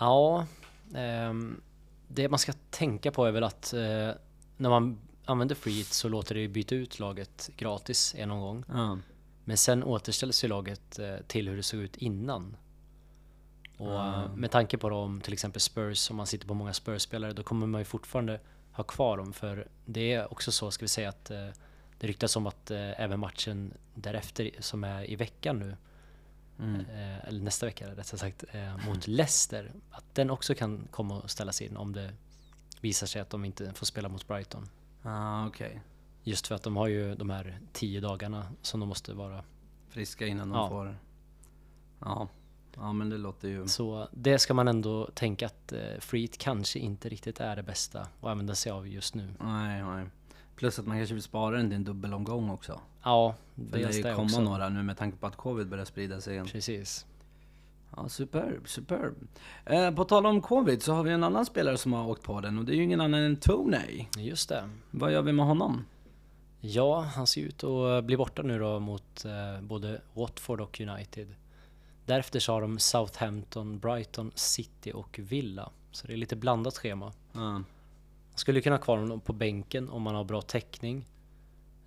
Ja, 0.01 0.45
ehm, 0.95 1.61
det 2.07 2.29
man 2.29 2.39
ska 2.39 2.53
tänka 2.69 3.11
på 3.11 3.25
är 3.25 3.31
väl 3.31 3.43
att 3.43 3.73
eh, 3.73 4.09
när 4.57 4.69
man 4.69 4.99
använder 5.25 5.55
free 5.55 5.73
hit 5.73 5.87
så 5.87 6.09
låter 6.09 6.35
det 6.35 6.47
byta 6.47 6.75
ut 6.75 6.99
laget 6.99 7.49
gratis 7.57 8.15
en 8.17 8.31
omgång. 8.31 8.63
Ja. 8.67 8.97
Men 9.43 9.57
sen 9.57 9.83
återställs 9.83 10.43
ju 10.43 10.47
laget 10.47 10.99
eh, 10.99 11.15
till 11.27 11.49
hur 11.49 11.57
det 11.57 11.63
såg 11.63 11.79
ut 11.79 11.97
innan. 11.97 12.57
Och 13.77 14.03
eh, 14.03 14.35
med 14.35 14.51
tanke 14.51 14.77
på 14.77 14.89
då 14.89 14.95
om 14.95 15.21
till 15.21 15.33
exempel 15.33 15.61
Spurs, 15.61 16.09
om 16.09 16.17
man 16.17 16.27
sitter 16.27 16.47
på 16.47 16.53
många 16.53 16.73
Spurs-spelare, 16.73 17.33
då 17.33 17.43
kommer 17.43 17.67
man 17.67 17.81
ju 17.81 17.85
fortfarande 17.85 18.39
ha 18.71 18.83
kvar 18.83 19.17
dem. 19.17 19.33
För 19.33 19.67
det 19.85 20.13
är 20.13 20.33
också 20.33 20.51
så, 20.51 20.71
ska 20.71 20.83
vi 20.83 20.89
säga 20.89 21.09
att 21.09 21.25
det 21.99 22.07
ryktas 22.07 22.35
om 22.35 22.47
att 22.47 22.71
även 22.71 23.19
matchen 23.19 23.73
därefter, 23.95 24.51
som 24.59 24.83
är 24.83 25.09
i 25.09 25.15
veckan 25.15 25.59
nu, 25.59 25.75
Mm. 26.61 26.79
eh, 26.81 27.27
eller 27.27 27.41
nästa 27.43 27.65
vecka 27.65 27.87
rättare 27.91 28.17
sagt, 28.17 28.43
eh, 28.51 28.87
mot 28.87 29.07
Leicester, 29.07 29.71
att 29.91 30.15
den 30.15 30.29
också 30.29 30.55
kan 30.55 30.87
komma 30.91 31.17
att 31.17 31.29
ställas 31.31 31.61
in 31.61 31.77
om 31.77 31.93
det 31.93 32.13
visar 32.81 33.07
sig 33.07 33.21
att 33.21 33.29
de 33.29 33.45
inte 33.45 33.73
får 33.73 33.85
spela 33.85 34.09
mot 34.09 34.27
Brighton. 34.27 34.69
Ah, 35.03 35.47
okej. 35.47 35.81
Just 36.23 36.47
för 36.47 36.55
att 36.55 36.63
de 36.63 36.77
har 36.77 36.87
ju 36.87 37.15
de 37.15 37.29
här 37.29 37.59
tio 37.73 38.01
dagarna 38.01 38.45
som 38.61 38.79
de 38.79 38.89
måste 38.89 39.13
vara 39.13 39.43
Friska 39.89 40.27
innan 40.27 40.49
de 40.49 40.55
Ja. 40.57 40.69
får... 40.69 40.97
Ja. 41.99 42.27
Ja, 42.75 42.93
men 42.93 43.09
det 43.09 43.17
låter 43.17 43.47
ju... 43.47 43.67
Så 43.67 44.07
det 44.11 44.39
ska 44.39 44.53
man 44.53 44.67
ändå 44.67 45.09
tänka 45.13 45.45
att 45.45 45.71
eh, 45.71 45.99
Freet 45.99 46.37
kanske 46.37 46.79
inte 46.79 47.09
riktigt 47.09 47.39
är 47.39 47.55
det 47.55 47.63
bästa 47.63 48.01
att 48.01 48.23
använda 48.23 48.55
sig 48.55 48.71
av 48.71 48.87
just 48.87 49.15
nu. 49.15 49.33
Nej, 49.39 49.83
nej. 49.83 50.05
Plus 50.61 50.79
att 50.79 50.85
man 50.87 50.97
kanske 50.97 51.13
vill 51.13 51.23
spara 51.23 51.57
den 51.57 51.69
till 51.69 51.75
en 51.75 51.83
dubbelomgång 51.83 52.49
också. 52.49 52.79
Ja, 53.03 53.35
För 53.55 53.61
det 53.63 53.77
dels 53.77 54.01
det 54.01 54.09
ju 54.09 54.15
komma 54.15 54.25
också. 54.25 54.41
några 54.41 54.69
nu 54.69 54.83
med 54.83 54.97
tanke 54.97 55.17
på 55.17 55.27
att 55.27 55.35
covid 55.35 55.67
börjar 55.67 55.85
sprida 55.85 56.21
sig 56.21 56.33
igen. 56.33 56.45
Precis. 56.45 57.05
Ja, 57.95 58.09
superb, 58.09 58.69
superb. 58.69 59.15
Eh, 59.65 59.91
på 59.91 60.03
tal 60.03 60.25
om 60.25 60.41
covid 60.41 60.83
så 60.83 60.93
har 60.93 61.03
vi 61.03 61.11
en 61.11 61.23
annan 61.23 61.45
spelare 61.45 61.77
som 61.77 61.93
har 61.93 62.07
åkt 62.07 62.23
på 62.23 62.41
den 62.41 62.59
och 62.59 62.65
det 62.65 62.73
är 62.73 62.75
ju 62.75 62.83
ingen 62.83 63.01
annan 63.01 63.19
än 63.19 63.35
Tony. 63.35 64.05
Just 64.17 64.49
det. 64.49 64.69
Vad 64.91 65.11
gör 65.11 65.21
vi 65.21 65.31
med 65.31 65.45
honom? 65.45 65.85
Ja, 66.59 67.01
han 67.01 67.27
ser 67.27 67.41
ut 67.41 67.63
att 67.63 68.03
bli 68.03 68.17
borta 68.17 68.41
nu 68.41 68.59
då 68.59 68.79
mot 68.79 69.25
eh, 69.25 69.61
både 69.61 70.01
Watford 70.13 70.61
och 70.61 70.81
United. 70.81 71.35
Därefter 72.05 72.39
så 72.39 72.53
har 72.53 72.61
de 72.61 72.79
Southampton, 72.79 73.79
Brighton, 73.79 74.31
City 74.35 74.91
och 74.93 75.19
Villa. 75.19 75.69
Så 75.91 76.07
det 76.07 76.13
är 76.13 76.17
lite 76.17 76.35
blandat 76.35 76.77
schema. 76.77 77.13
Ja. 77.33 77.61
Man 78.31 78.37
skulle 78.37 78.61
kunna 78.61 78.75
ha 78.75 78.83
kvar 78.83 78.97
honom 78.97 79.21
på 79.21 79.33
bänken 79.33 79.89
om 79.89 80.01
man 80.01 80.15
har 80.15 80.23
bra 80.23 80.41
täckning. 80.41 81.05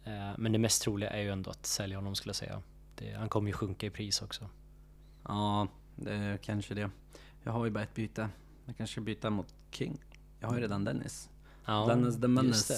Eh, 0.04 0.30
men 0.38 0.52
det 0.52 0.58
mest 0.58 0.82
troliga 0.82 1.10
är 1.10 1.22
ju 1.22 1.30
ändå 1.30 1.50
att 1.50 1.66
sälja 1.66 1.98
honom 1.98 2.14
skulle 2.14 2.28
jag 2.28 2.36
säga. 2.36 2.62
Det, 2.94 3.12
han 3.12 3.28
kommer 3.28 3.48
ju 3.48 3.52
sjunka 3.52 3.86
i 3.86 3.90
pris 3.90 4.22
också. 4.22 4.48
Ja, 5.28 5.68
det 5.96 6.14
är 6.14 6.36
kanske 6.36 6.74
det. 6.74 6.90
Jag 7.42 7.52
har 7.52 7.64
ju 7.64 7.70
bara 7.70 7.84
ett 7.84 7.94
byte. 7.94 8.28
Jag 8.66 8.76
kanske 8.76 8.94
ska 8.94 9.00
byta 9.00 9.30
mot 9.30 9.54
King. 9.70 10.04
Jag 10.40 10.48
har 10.48 10.54
ju 10.56 10.62
redan 10.62 10.84
Dennis. 10.84 11.30
Ja, 11.66 11.86
Dennis 11.88 12.20
the 12.20 12.28
Menace. 12.28 12.74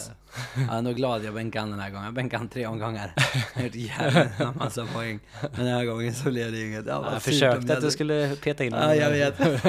Jag 0.69 0.77
är 0.77 0.83
nog 0.83 0.97
glad 0.97 1.25
jag 1.25 1.35
bänkade 1.35 1.61
han 1.63 1.71
den 1.71 1.81
här 1.81 1.91
gången. 1.91 2.05
Jag 2.05 2.15
bänkade 2.15 2.39
han 2.39 2.49
tre 2.49 2.67
omgångar. 2.67 3.13
Jag 3.55 3.61
har 3.61 3.67
gjort 3.67 3.75
jävla 3.75 4.53
massa 4.53 4.87
poäng. 4.87 5.21
Men 5.41 5.65
den 5.67 5.75
här 5.75 5.85
gången 5.85 6.15
så 6.15 6.31
blev 6.31 6.53
det 6.53 6.67
inget. 6.67 6.87
Jag, 6.87 7.05
Jag 7.13 7.23
försökte 7.23 7.75
att 7.77 7.81
du 7.81 7.91
skulle 7.91 8.37
peta 8.37 8.65
in 8.65 8.73
Ja, 8.73 8.81
honom. 8.81 8.97
jag 8.99 9.11
vet. 9.11 9.39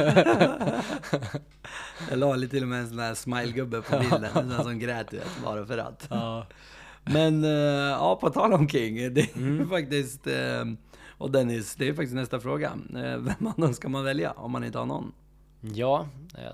jag 2.09 2.19
la 2.19 2.35
lite 2.35 2.51
till 2.51 2.63
och 2.63 2.69
med 2.69 2.79
en 2.79 2.89
sån 2.89 2.99
här 2.99 3.13
smilegubbe 3.13 3.81
på 3.81 3.99
bilden. 3.99 4.23
En 4.23 4.49
sån 4.51 4.63
som 4.63 4.79
grät 4.79 5.13
vet, 5.13 5.27
bara 5.43 5.65
för 5.65 5.77
att. 5.77 6.07
Ja. 6.09 6.47
Men 7.03 7.43
eh, 7.43 7.49
ja, 7.91 8.17
på 8.21 8.29
tal 8.29 8.53
om 8.53 8.69
King. 8.69 9.13
Det 9.13 9.21
är 9.21 9.37
Mm. 9.37 9.69
faktiskt... 9.69 10.27
eh, 10.27 10.65
och 11.19 11.31
Dennis, 11.31 11.75
det 11.75 11.87
är 11.87 11.93
faktiskt 11.93 12.15
nästa 12.15 12.39
fråga. 12.39 12.71
Eh, 12.95 13.17
Vem 13.17 13.47
av 13.47 13.53
dem 13.57 13.73
ska 13.73 13.89
man 13.89 14.03
välja 14.03 14.31
om 14.31 14.51
man 14.51 14.63
inte 14.63 14.77
har 14.77 14.85
någon? 14.85 15.11
Ja, 15.61 16.07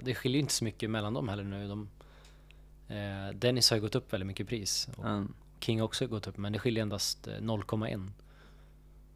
det 0.04 0.16
skiljer 0.16 0.36
ju 0.36 0.42
inte 0.42 0.54
så 0.54 0.64
mycket 0.64 0.90
mellan 0.90 1.14
dem 1.14 1.30
heller 1.30 1.44
nu. 1.44 1.68
De, 1.68 1.90
eh, 2.88 3.36
Dennis 3.36 3.70
har 3.70 3.78
ju 3.78 3.82
gått 3.82 3.96
upp 3.96 4.14
väldigt 4.14 4.28
mycket 4.28 4.44
i 4.46 4.48
pris. 4.48 4.90
Och 4.98 5.06
Mm. 5.06 5.34
King 5.60 5.80
har 5.80 5.86
också 5.86 6.08
gått 6.08 6.28
upp, 6.28 6.38
men 6.38 6.54
det 6.54 6.60
skiljer 6.60 6.82
endast 6.82 7.28
eh, 7.28 7.32
0,1. 7.32 8.10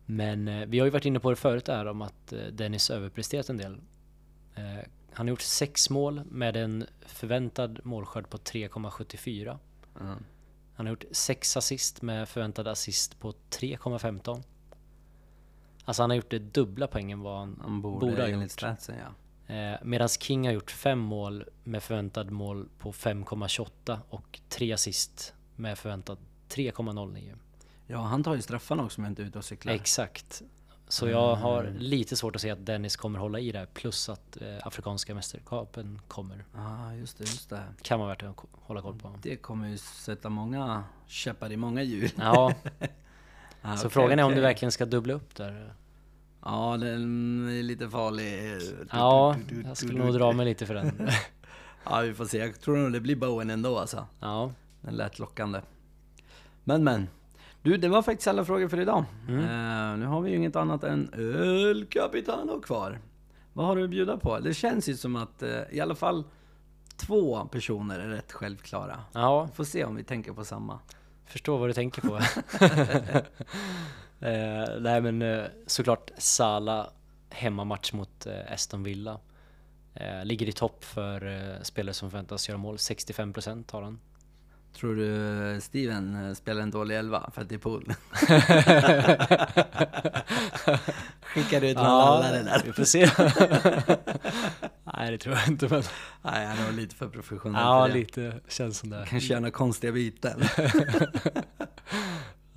Men 0.05 0.47
eh, 0.47 0.65
vi 0.67 0.79
har 0.79 0.85
ju 0.85 0.91
varit 0.91 1.05
inne 1.05 1.19
på 1.19 1.29
det 1.29 1.35
förut 1.35 1.65
där 1.65 1.85
om 1.85 2.01
att 2.01 2.33
eh, 2.33 2.39
Dennis 2.39 2.89
överpresterat 2.89 3.49
en 3.49 3.57
del. 3.57 3.77
Eh, 4.55 4.63
han 5.11 5.27
har 5.27 5.29
gjort 5.29 5.41
sex 5.41 5.89
mål 5.89 6.21
med 6.25 6.55
en 6.55 6.85
förväntad 7.05 7.79
målskörd 7.83 8.29
på 8.29 8.37
3,74. 8.37 9.57
Mm. 10.01 10.15
Han 10.75 10.85
har 10.85 10.91
gjort 10.91 11.03
sex 11.11 11.57
assist 11.57 12.01
med 12.01 12.29
förväntad 12.29 12.67
assist 12.67 13.19
på 13.19 13.31
3,15. 13.31 14.43
Alltså 15.85 16.03
han 16.03 16.09
har 16.09 16.15
gjort 16.15 16.29
det 16.29 16.39
dubbla 16.39 16.87
poängen 16.87 17.19
vad 17.21 17.39
han 17.39 17.59
Han 17.61 17.81
borde, 17.81 18.05
Borde 18.05 18.21
ha 18.21 18.29
gjort. 18.29 18.51
statsen 18.51 18.95
ja. 18.97 19.13
Eh, 19.47 19.73
Medan 19.83 20.07
King 20.09 20.45
har 20.45 20.53
gjort 20.53 20.71
fem 20.71 20.99
mål 20.99 21.45
med 21.63 21.83
förväntad 21.83 22.31
mål 22.31 22.69
på 22.79 22.91
5,28 22.91 23.97
och 24.09 24.39
tre 24.49 24.73
assist 24.73 25.33
med 25.55 25.77
förväntad 25.77 26.17
3,09. 26.49 27.33
Ja, 27.87 27.97
han 28.01 28.23
tar 28.23 28.35
ju 28.35 28.41
straffarna 28.41 28.83
också 28.83 29.01
om 29.01 29.03
jag 29.05 29.11
inte 29.11 29.21
är 29.21 29.25
ute 29.25 29.37
och 29.37 29.45
cyklar. 29.45 29.73
Exakt. 29.73 30.41
Så 30.87 31.07
jag 31.09 31.35
har 31.35 31.63
Mm. 31.63 31.77
lite 31.77 32.15
svårt 32.15 32.35
att 32.35 32.41
se 32.41 32.49
att 32.49 32.65
Dennis 32.65 32.95
kommer 32.95 33.19
hålla 33.19 33.39
i 33.39 33.51
det 33.51 33.59
här, 33.59 33.65
plus 33.65 34.09
att 34.09 34.41
eh, 34.41 34.67
Afrikanska 34.67 35.15
mästerskapen 35.15 36.01
kommer. 36.07 36.45
Ja, 36.55 36.93
just 36.93 37.17
det, 37.17 37.23
just 37.23 37.49
det. 37.49 37.63
Kan 37.81 37.99
vara 37.99 38.09
värt 38.09 38.23
att 38.23 38.35
hålla 38.51 38.81
koll 38.81 38.99
på. 38.99 39.11
Det 39.21 39.35
kommer 39.37 39.67
ju 39.67 39.77
sätta 39.77 40.29
många 40.29 40.83
käppar 41.07 41.51
i 41.51 41.57
många 41.57 41.83
hjul. 41.83 42.11
Ja, 42.17 42.53
Ah, 43.61 43.75
så 43.75 43.81
okej, 43.81 43.91
frågan 43.91 44.19
är 44.19 44.23
om 44.23 44.35
du 44.35 44.41
verkligen 44.41 44.71
ska 44.71 44.85
dubbla 44.85 45.13
upp 45.13 45.35
där. 45.35 45.73
Ja, 46.43 46.77
den 46.79 47.47
är 47.49 47.63
lite 47.63 47.89
farlig. 47.89 48.57
Ja, 48.91 49.35
jag 49.65 49.77
skulle 49.77 50.05
nog 50.05 50.13
dra 50.13 50.31
mig 50.31 50.45
lite 50.45 50.65
för 50.65 50.73
den. 50.73 51.09
Ja, 51.89 51.99
vi 52.01 52.13
får 52.13 52.25
se. 52.25 52.37
Jag 52.37 52.61
tror 52.61 52.77
nog 52.77 52.93
det 52.93 52.99
blir 52.99 53.15
Bowen 53.15 53.49
ändå 53.49 53.77
alltså. 53.77 54.05
Ja, 54.19 54.51
Den 54.81 54.93
lät 54.93 55.19
lockande. 55.19 55.61
Men 56.63 56.83
men. 56.83 57.07
Du, 57.61 57.77
det 57.77 57.89
var 57.89 58.01
faktiskt 58.01 58.27
alla 58.27 58.45
frågor 58.45 58.67
för 58.67 58.79
idag. 58.79 59.05
Mm. 59.27 59.39
Eh, 59.39 59.97
nu 59.99 60.05
har 60.05 60.21
vi 60.21 60.29
ju 60.29 60.35
inget 60.35 60.55
annat 60.55 60.83
än 60.83 61.11
El 61.13 61.85
Capitano 61.89 62.61
kvar. 62.61 62.99
Vad 63.53 63.65
har 63.65 63.75
du 63.75 63.83
att 63.83 63.89
bjuda 63.89 64.17
på? 64.17 64.39
Det 64.39 64.53
känns 64.53 64.89
ju 64.89 64.95
som 64.97 65.15
att 65.15 65.43
eh, 65.43 65.61
i 65.71 65.79
alla 65.79 65.95
fall 65.95 66.23
två 66.97 67.45
personer 67.45 67.99
är 67.99 68.09
rätt 68.09 68.31
självklara. 68.31 68.99
ja, 69.13 69.49
Får 69.55 69.63
se 69.63 69.85
om 69.85 69.95
vi 69.95 70.03
tänker 70.03 70.33
på 70.33 70.45
samma. 70.45 70.79
förstår 71.25 71.57
vad 71.57 71.69
du 71.69 71.73
tänker 71.73 72.01
på. 72.01 72.19
eh, 74.21 74.79
nej 74.79 75.01
men 75.01 75.21
eh, 75.21 75.45
såklart 75.67 76.11
Sala 76.17 76.89
hemmamatch 77.29 77.93
mot 77.93 78.25
eh, 78.25 78.53
Aston 78.53 78.83
Villa. 78.83 79.19
Eh, 79.93 80.25
ligger 80.25 80.49
i 80.49 80.51
topp 80.51 80.83
för 80.83 81.25
eh, 81.27 81.61
spelare 81.61 81.93
som 81.93 82.11
förväntas 82.11 82.49
göra 82.49 82.57
mål. 82.57 82.75
65% 82.75 83.71
har 83.71 83.81
han. 83.81 83.99
Tror 84.75 84.95
du 84.95 85.61
Steven 85.61 86.27
eh, 86.27 86.33
spelar 86.33 86.61
en 86.61 86.71
dålig 86.71 86.97
elva 86.97 87.29
för 87.33 87.41
att 87.41 87.49
det 87.49 87.55
är 87.55 87.59
pool? 87.59 87.93
Skickar 91.21 91.61
du 91.61 91.69
ut 91.69 91.75
Lallare 91.75 92.43
där? 92.43 92.61
vi 92.65 92.73
får 92.73 92.83
se. 92.83 92.99
nej 94.97 95.11
det 95.11 95.17
tror 95.17 95.35
jag 95.35 95.47
inte 95.47 95.67
men 95.67 95.83
Nej, 96.21 96.45
han 96.45 96.57
är 96.57 96.63
nog 96.65 96.73
lite 96.73 96.95
för 96.95 97.09
professionell 97.09 97.61
ja 97.61 97.85
för 97.85 97.93
det. 97.93 97.99
lite 97.99 98.33
känns 98.47 98.77
som 98.79 98.89
det. 98.89 99.05
Kanske 99.09 99.29
göra 99.29 99.39
några 99.39 99.51
konstiga 99.51 99.93
byten. 99.93 100.41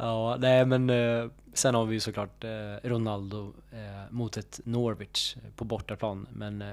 Ja, 0.00 0.36
nej 0.40 0.66
men 0.66 0.90
eh, 0.90 1.26
sen 1.52 1.74
har 1.74 1.84
vi 1.86 1.94
ju 1.94 2.00
såklart 2.00 2.44
eh, 2.44 2.50
Ronaldo 2.88 3.52
eh, 3.72 4.10
mot 4.12 4.36
ett 4.36 4.60
Norwich 4.64 5.36
på 5.56 5.64
bortaplan. 5.64 6.26
Men 6.32 6.64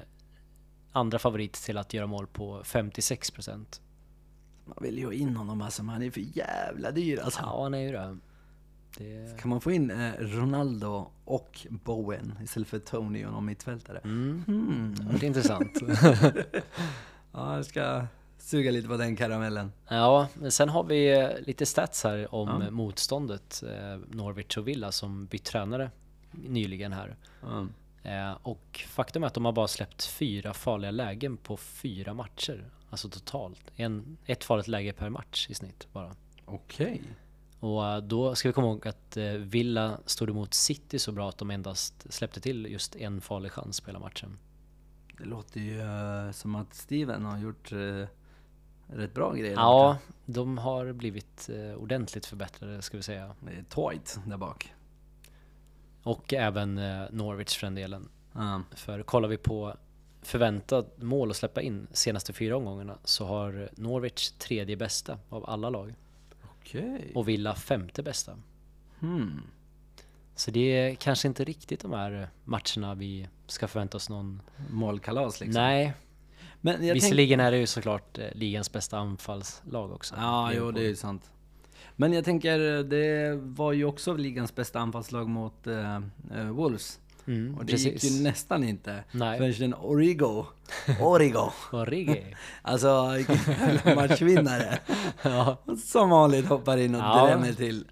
andra 0.91 1.19
favorit 1.19 1.53
till 1.53 1.77
att 1.77 1.93
göra 1.93 2.07
mål 2.07 2.27
på 2.27 2.61
56%. 2.63 3.65
Man 4.65 4.77
vill 4.81 4.97
ju 4.97 5.05
ha 5.05 5.13
in 5.13 5.35
honom 5.35 5.61
alltså, 5.61 5.83
men 5.83 5.93
han 5.93 6.03
är 6.03 6.11
för 6.11 6.37
jävla 6.37 6.91
dyr 6.91 7.19
alltså. 7.19 7.39
Ja, 7.43 7.63
han 7.63 7.73
är 7.73 7.79
ju 7.79 7.91
det. 7.91 8.17
det 8.97 9.39
Kan 9.39 9.49
man 9.49 9.61
få 9.61 9.71
in 9.71 9.91
eh, 9.91 10.11
Ronaldo 10.19 11.11
och 11.25 11.67
Bowen 11.69 12.33
istället 12.43 12.67
för 12.67 12.79
Tony 12.79 13.25
och 13.25 13.31
någon 13.31 13.45
mittfältare? 13.45 13.99
mm, 14.03 14.43
Hmm. 14.47 14.95
det 15.11 15.25
är 15.25 15.27
intressant. 15.27 15.81
Ja, 17.31 17.55
jag 17.55 17.65
ska 17.65 18.05
suga 18.47 18.71
lite 18.71 18.87
på 18.87 18.97
den 18.97 19.15
karamellen. 19.15 19.71
ja, 19.87 20.27
men 20.33 20.51
sen 20.51 20.69
har 20.69 20.83
vi 20.83 21.19
eh, 21.19 21.29
lite 21.39 21.65
stats 21.65 22.03
här 22.03 22.35
om 22.35 22.49
Ja. 22.49 22.63
eh, 22.65 22.71
motståndet 22.71 23.63
eh, 23.63 23.99
Norwich 24.07 24.57
och 24.57 24.67
Villa 24.67 24.91
som 24.91 25.25
bytt 25.25 25.43
tränare 25.43 25.91
nyligen 26.31 26.93
här. 26.93 27.15
Mm. 27.43 27.69
Och 28.43 28.85
faktum 28.87 29.23
är 29.23 29.27
att 29.27 29.33
de 29.33 29.45
har 29.45 29.51
bara 29.51 29.67
släppt 29.67 30.05
fyra 30.05 30.53
farliga 30.53 30.91
lägen 30.91 31.37
på 31.37 31.57
fyra 31.57 32.13
matcher. 32.13 32.69
Alltså 32.89 33.09
totalt. 33.09 33.71
En, 33.75 34.17
ett 34.25 34.43
farligt 34.43 34.67
läge 34.67 34.93
per 34.93 35.09
match 35.09 35.47
i 35.49 35.53
snitt 35.53 35.87
bara. 35.93 36.15
Okej. 36.45 37.01
Och 37.59 37.85
eh, 37.87 37.97
då 37.97 38.35
ska 38.35 38.49
vi 38.49 38.53
komma 38.53 38.67
ihåg 38.67 38.87
att 38.87 39.17
Villa 39.37 39.99
stod 40.05 40.29
emot 40.29 40.53
City 40.53 40.99
så 40.99 41.11
bra 41.11 41.29
att 41.29 41.37
de 41.37 41.51
endast 41.51 42.13
släppte 42.13 42.39
till 42.41 42.65
just 42.65 42.95
en 42.95 43.21
farlig 43.21 43.51
chans 43.51 43.81
på 43.81 43.87
hela 43.87 43.99
matchen. 43.99 44.37
Det 45.17 45.25
låter 45.25 45.59
ju 45.59 45.81
som 46.33 46.55
att 46.55 46.73
Steven 46.73 47.25
har 47.25 47.37
gjort 47.39 47.71
rätt 48.87 49.13
bra 49.13 49.33
grejer. 49.33 49.53
Ja, 49.53 49.97
de 50.25 50.57
har 50.57 50.91
blivit 50.91 51.49
eh, 51.49 51.75
ordentligt 51.77 52.25
förbättrade 52.25 52.81
ska 52.81 52.97
vi 52.97 53.03
säga. 53.03 53.35
Det 53.39 53.51
är 53.51 53.63
tight 53.91 54.19
där 54.25 54.37
bak. 54.37 54.73
Och 56.03 56.33
även 56.33 56.77
eh, 56.77 57.03
Norwich 57.11 57.57
för 57.57 57.67
den 57.67 57.75
delen. 57.75 58.09
Ja. 58.33 58.61
För 58.75 59.03
kollar 59.03 59.29
vi 59.29 59.37
på 59.37 59.73
förväntat 60.21 61.01
mål 61.01 61.31
att 61.31 61.37
släppa 61.37 61.61
in 61.61 61.87
senaste 61.91 62.33
fyra 62.33 62.57
omgångarna 62.57 62.97
så 63.03 63.25
har 63.25 63.69
Norwich 63.75 64.31
tredje 64.31 64.77
bästa 64.77 65.19
av 65.29 65.49
alla 65.49 65.69
lag. 65.69 65.95
Okej. 66.59 67.11
Och 67.15 67.27
Villa 67.27 67.55
femte 67.55 68.03
bästa. 68.03 68.37
Hmm. 68.99 69.41
Så 70.35 70.51
det 70.51 70.59
är 70.59 70.95
kanske 70.95 71.27
inte 71.27 71.43
riktigt 71.43 71.79
de 71.79 71.93
här 71.93 72.29
matcherna 72.43 72.95
vi 72.95 73.27
ska 73.47 73.67
förvänta 73.67 73.97
oss 73.97 74.09
någon... 74.09 74.41
Målkalas 74.69 75.39
liksom. 75.39 75.61
Nej, 75.61 75.93
Men 76.61 76.73
jag 76.73 76.81
tänk... 76.81 76.95
visserligen 76.95 77.39
är 77.39 77.51
det 77.51 77.57
ju 77.57 77.67
såklart 77.67 78.17
eh, 78.17 78.25
ligans 78.33 78.71
bästa 78.71 78.97
anfallslag 78.97 79.91
också. 79.91 80.15
Ja, 80.17 80.51
jo 80.53 80.71
det 80.71 80.81
är 80.81 80.87
ju 80.87 80.95
sant. 80.95 81.31
Men 81.95 82.13
jag 82.13 82.25
tänker, 82.25 82.83
det 82.83 83.35
var 83.41 83.71
ju 83.73 83.85
också 83.85 84.13
ligans 84.13 84.55
bästa 84.55 84.79
anfallslag 84.79 85.29
mot 85.29 85.67
eh, 85.67 85.95
eh, 86.35 86.49
Wolves. 86.51 86.99
Mm, 87.27 87.55
Och 87.57 87.65
det 87.65 87.71
precis. 87.71 88.03
gick 88.03 88.11
ju 88.11 88.23
nästan 88.23 88.63
inte. 88.63 89.03
Nej. 89.11 89.37
Förrän 89.37 89.53
den 89.59 89.73
Origo, 89.73 90.45
Origo, 91.01 91.51
Origi. 91.71 92.35
alltså 92.61 93.13
matchvinnare. 93.95 94.79
ja. 95.21 95.57
Som 95.85 96.09
vanligt 96.09 96.45
hoppar 96.45 96.77
in 96.77 96.95
och 96.95 97.01
Ja. 97.01 97.25
drämmer 97.27 97.53
till. 97.53 97.85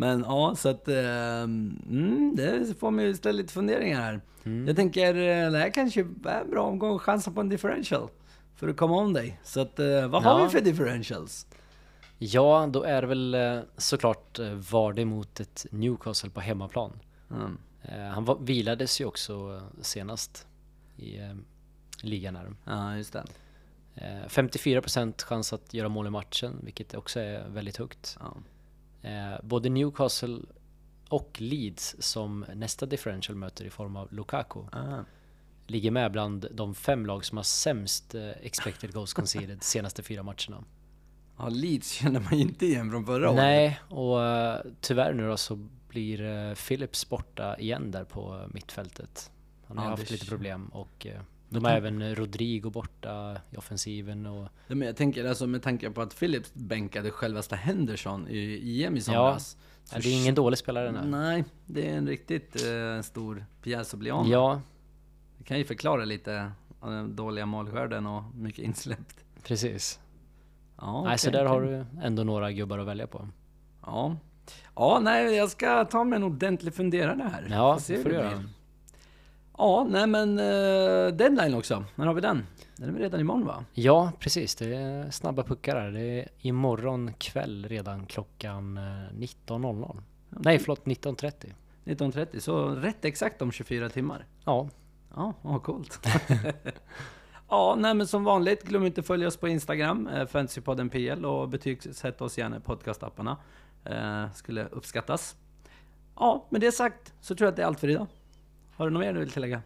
Men 0.00 0.20
ja, 0.20 0.54
så 0.56 0.68
att... 0.68 0.88
eh, 0.88 1.42
mm, 1.42 2.32
det 2.36 2.78
får 2.80 2.90
mig 2.90 3.14
ställa 3.14 3.36
lite 3.36 3.52
funderingar 3.52 4.00
här. 4.00 4.20
Mm. 4.44 4.66
Jag 4.66 4.76
tänker, 4.76 5.14
eh, 5.14 5.50
det 5.50 5.58
här 5.58 5.70
kanske 5.70 6.00
är 6.00 6.40
en 6.40 6.50
bra 6.50 6.62
omgång 6.66 6.96
att 6.96 7.02
chansa 7.02 7.30
på 7.30 7.40
en 7.40 7.48
differential. 7.48 8.08
För 8.56 8.68
att 8.68 8.76
komma 8.76 8.96
om 8.96 9.12
dig. 9.12 9.40
Så 9.44 9.60
att, 9.60 9.78
eh, 9.78 10.08
vad 10.08 10.22
har 10.22 10.38
Ja. 10.40 10.44
vi 10.44 10.50
för 10.50 10.60
differentials? 10.60 11.46
ja, 12.18 12.68
då 12.72 12.82
är 12.82 13.00
det 13.02 13.06
väl 13.08 13.34
eh, 13.34 13.58
såklart 13.76 14.38
eh, 14.38 14.52
Vardy 14.52 15.04
mot 15.04 15.40
ett 15.40 15.66
Newcastle 15.70 16.30
på 16.30 16.40
hemmaplan. 16.40 16.92
Mm. 17.30 17.58
Han 18.14 18.24
var, 18.24 18.38
vilades 18.40 19.00
ju 19.00 19.04
också 19.04 19.62
senast 19.80 20.46
i 20.96 21.18
eh, 21.18 21.34
ligan 22.02 22.36
här. 22.36 22.54
Ja, 22.64 22.96
just 22.96 23.12
det. 23.12 23.24
Eh, 23.94 24.28
54% 24.28 25.22
chans 25.24 25.52
att 25.52 25.74
göra 25.74 25.88
mål 25.88 26.06
i 26.06 26.10
matchen, 26.10 26.56
vilket 26.62 26.94
också 26.94 27.20
är 27.20 27.48
väldigt 27.48 27.76
högt. 27.76 28.16
Ja. 28.20 28.36
Eh, 29.02 29.34
både 29.42 29.68
Newcastle 29.68 30.38
och 31.08 31.36
Leeds 31.40 31.96
som 31.98 32.44
nästa 32.54 32.86
differential 32.86 33.36
möter 33.36 33.64
i 33.64 33.70
form 33.70 33.96
av 33.96 34.12
Lukaku 34.12 34.60
Ah. 34.72 35.04
ligger 35.66 35.90
med 35.90 36.12
bland 36.12 36.46
de 36.52 36.74
fem 36.74 37.06
lag 37.06 37.24
som 37.24 37.36
har 37.36 37.44
sämst 37.44 38.14
eh, 38.14 38.30
expected 38.30 38.92
goals 38.94 39.12
conceded 39.12 39.62
senaste 39.62 40.02
fyra 40.02 40.22
matcherna. 40.22 40.64
Ja, 41.38 41.48
Leeds 41.48 41.90
känner 41.92 42.20
man 42.20 42.34
ju 42.38 42.40
inte 42.42 42.66
igen 42.66 42.90
från 42.90 43.06
förra 43.06 43.28
året. 43.30 43.36
Nej, 43.36 43.80
och 43.88 44.24
eh, 44.24 44.60
tyvärr 44.80 45.12
nu 45.14 45.28
då 45.28 45.36
så 45.36 45.68
blir 45.88 46.22
eh, 46.22 46.54
Phillips 46.54 47.08
borta 47.08 47.58
igen 47.58 47.90
där 47.90 48.04
på 48.04 48.46
mittfältet. 48.54 49.30
Han 49.66 49.78
har 49.78 49.84
Ja, 49.84 49.90
haft 49.90 50.10
lite 50.10 50.26
problem 50.26 50.66
och 50.68 51.06
eh, 51.06 51.20
de 51.50 51.64
har 51.64 51.72
även 51.72 52.14
Rodrigo 52.14 52.70
borta 52.70 53.36
i 53.50 53.56
offensiven 53.56 54.26
och 54.26 54.48
Ja, 54.66 54.74
men 54.74 54.86
jag 54.86 54.96
tänker 54.96 55.24
alltså 55.24 55.46
med 55.46 55.62
tanke 55.62 55.90
på 55.90 56.02
att 56.02 56.16
Phillips 56.18 56.54
bänkade 56.54 57.10
självaste 57.10 57.56
Henderson 57.56 58.26
i 58.28 58.84
EM 58.84 58.96
i 58.96 59.00
somras. 59.00 59.56
ja, 59.92 59.98
det 59.98 60.08
är 60.08 60.22
ingen 60.22 60.34
dålig 60.34 60.58
spelare 60.58 60.92
här. 60.96 61.04
Nej, 61.06 61.44
det 61.66 61.88
är 61.90 61.96
en 61.96 62.06
riktigt 62.08 62.56
eh, 62.66 63.02
stor 63.02 63.44
pjäs 63.62 63.94
att 63.94 64.00
bli 64.00 64.10
av 64.10 64.22
med. 64.24 64.32
Ja, 64.32 64.60
Det 65.38 65.44
kan 65.44 65.58
ju 65.58 65.64
förklara 65.64 66.04
lite 66.04 66.52
av 66.80 66.90
den 66.90 67.16
dåliga 67.16 67.46
målskörden 67.46 68.06
och 68.06 68.22
mycket 68.34 68.64
insläppt. 68.64 69.24
precis. 69.42 70.00
Ja, 70.80 71.04
Nej, 71.04 71.18
så 71.18 71.30
där 71.30 71.44
har 71.44 71.60
du 71.62 71.84
ändå 72.02 72.24
några 72.24 72.52
gubbar 72.52 72.78
att 72.78 72.86
välja 72.86 73.06
på. 73.06 73.28
Ja. 73.86 74.16
Ja, 74.74 75.00
nej, 75.02 75.34
jag 75.36 75.50
ska 75.50 75.84
ta 75.84 76.04
mig 76.04 76.16
en 76.16 76.22
ordentlig 76.22 76.74
funderare 76.74 77.30
här. 77.32 77.46
Ja, 77.50 77.78
se 77.78 77.96
det 77.96 78.02
får 78.02 78.08
du 78.10 78.14
göra. 78.16 78.36
blir. 78.36 78.48
Ja, 79.60 79.86
nej 79.90 80.06
men 80.06 80.38
uh, 80.38 81.12
deadline 81.12 81.54
också. 81.54 81.84
När 81.94 82.06
har 82.06 82.14
vi 82.14 82.20
den? 82.20 82.46
Den 82.76 82.88
är 82.88 82.92
väl 82.92 83.02
redan 83.02 83.20
imorgon 83.20 83.46
va? 83.46 83.64
Ja, 83.72 84.12
precis. 84.18 84.54
Det 84.54 84.74
är 84.74 85.10
snabba 85.10 85.42
puckar 85.42 85.80
här. 85.80 85.90
Det 85.90 86.20
är 86.20 86.28
imorgon 86.38 87.12
kväll 87.18 87.66
redan 87.68 88.06
klockan 88.06 88.76
eh, 88.76 88.82
19.00. 88.82 90.02
Nej, 90.28 90.58
förlåt, 90.58 90.84
19.30. 90.84 91.32
19.30, 91.84 92.38
så 92.40 92.68
rätt 92.68 93.04
exakt 93.04 93.42
om 93.42 93.52
24 93.52 93.88
timmar. 93.88 94.26
Ja, 94.44 94.68
Ja, 95.16 95.34
vad 95.42 95.62
coolt. 95.62 96.06
ja, 97.48 97.76
nej 97.78 97.94
men 97.94 98.06
som 98.06 98.24
vanligt, 98.24 98.62
glöm 98.62 98.86
inte 98.86 99.00
att 99.00 99.06
följa 99.06 99.28
oss 99.28 99.36
på 99.36 99.48
Instagram, 99.48 100.06
eh, 100.06 100.26
Fantasypodden 100.26 100.88
PL 100.88 101.24
och 101.24 101.48
betygsätt 101.48 102.20
oss 102.20 102.38
gärna 102.38 102.56
i 102.56 102.60
podcastapparna. 102.60 103.36
Eh, 103.84 104.32
skulle 104.32 104.64
uppskattas. 104.64 105.36
Ja, 106.16 106.46
med 106.50 106.60
det 106.60 106.72
sagt 106.72 107.14
så 107.20 107.34
tror 107.34 107.46
jag 107.46 107.50
att 107.52 107.56
det 107.56 107.62
är 107.62 107.66
allt 107.66 107.80
för 107.80 107.88
idag. 107.88 108.06
Har 108.80 108.86
du 108.86 108.92
något 108.92 109.00
mer 109.00 109.12
du 109.12 109.20
vill 109.20 109.30
tillägga? 109.30 109.62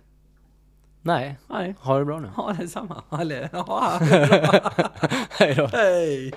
Nej, 1.03 1.39
Nej. 1.49 1.75
ha 1.81 1.99
det 1.99 2.05
bra 2.05 2.21
nu. 2.21 2.31
Ja, 2.37 2.55
det 2.59 2.65
är 2.65 2.67
samma. 2.67 3.03
Eller, 3.21 3.49
ja, 3.53 3.99
det 4.01 4.15
är 4.17 4.47
bra. 4.51 4.61
Hej 5.31 5.55
då. 5.55 5.67
Hej! 5.67 6.33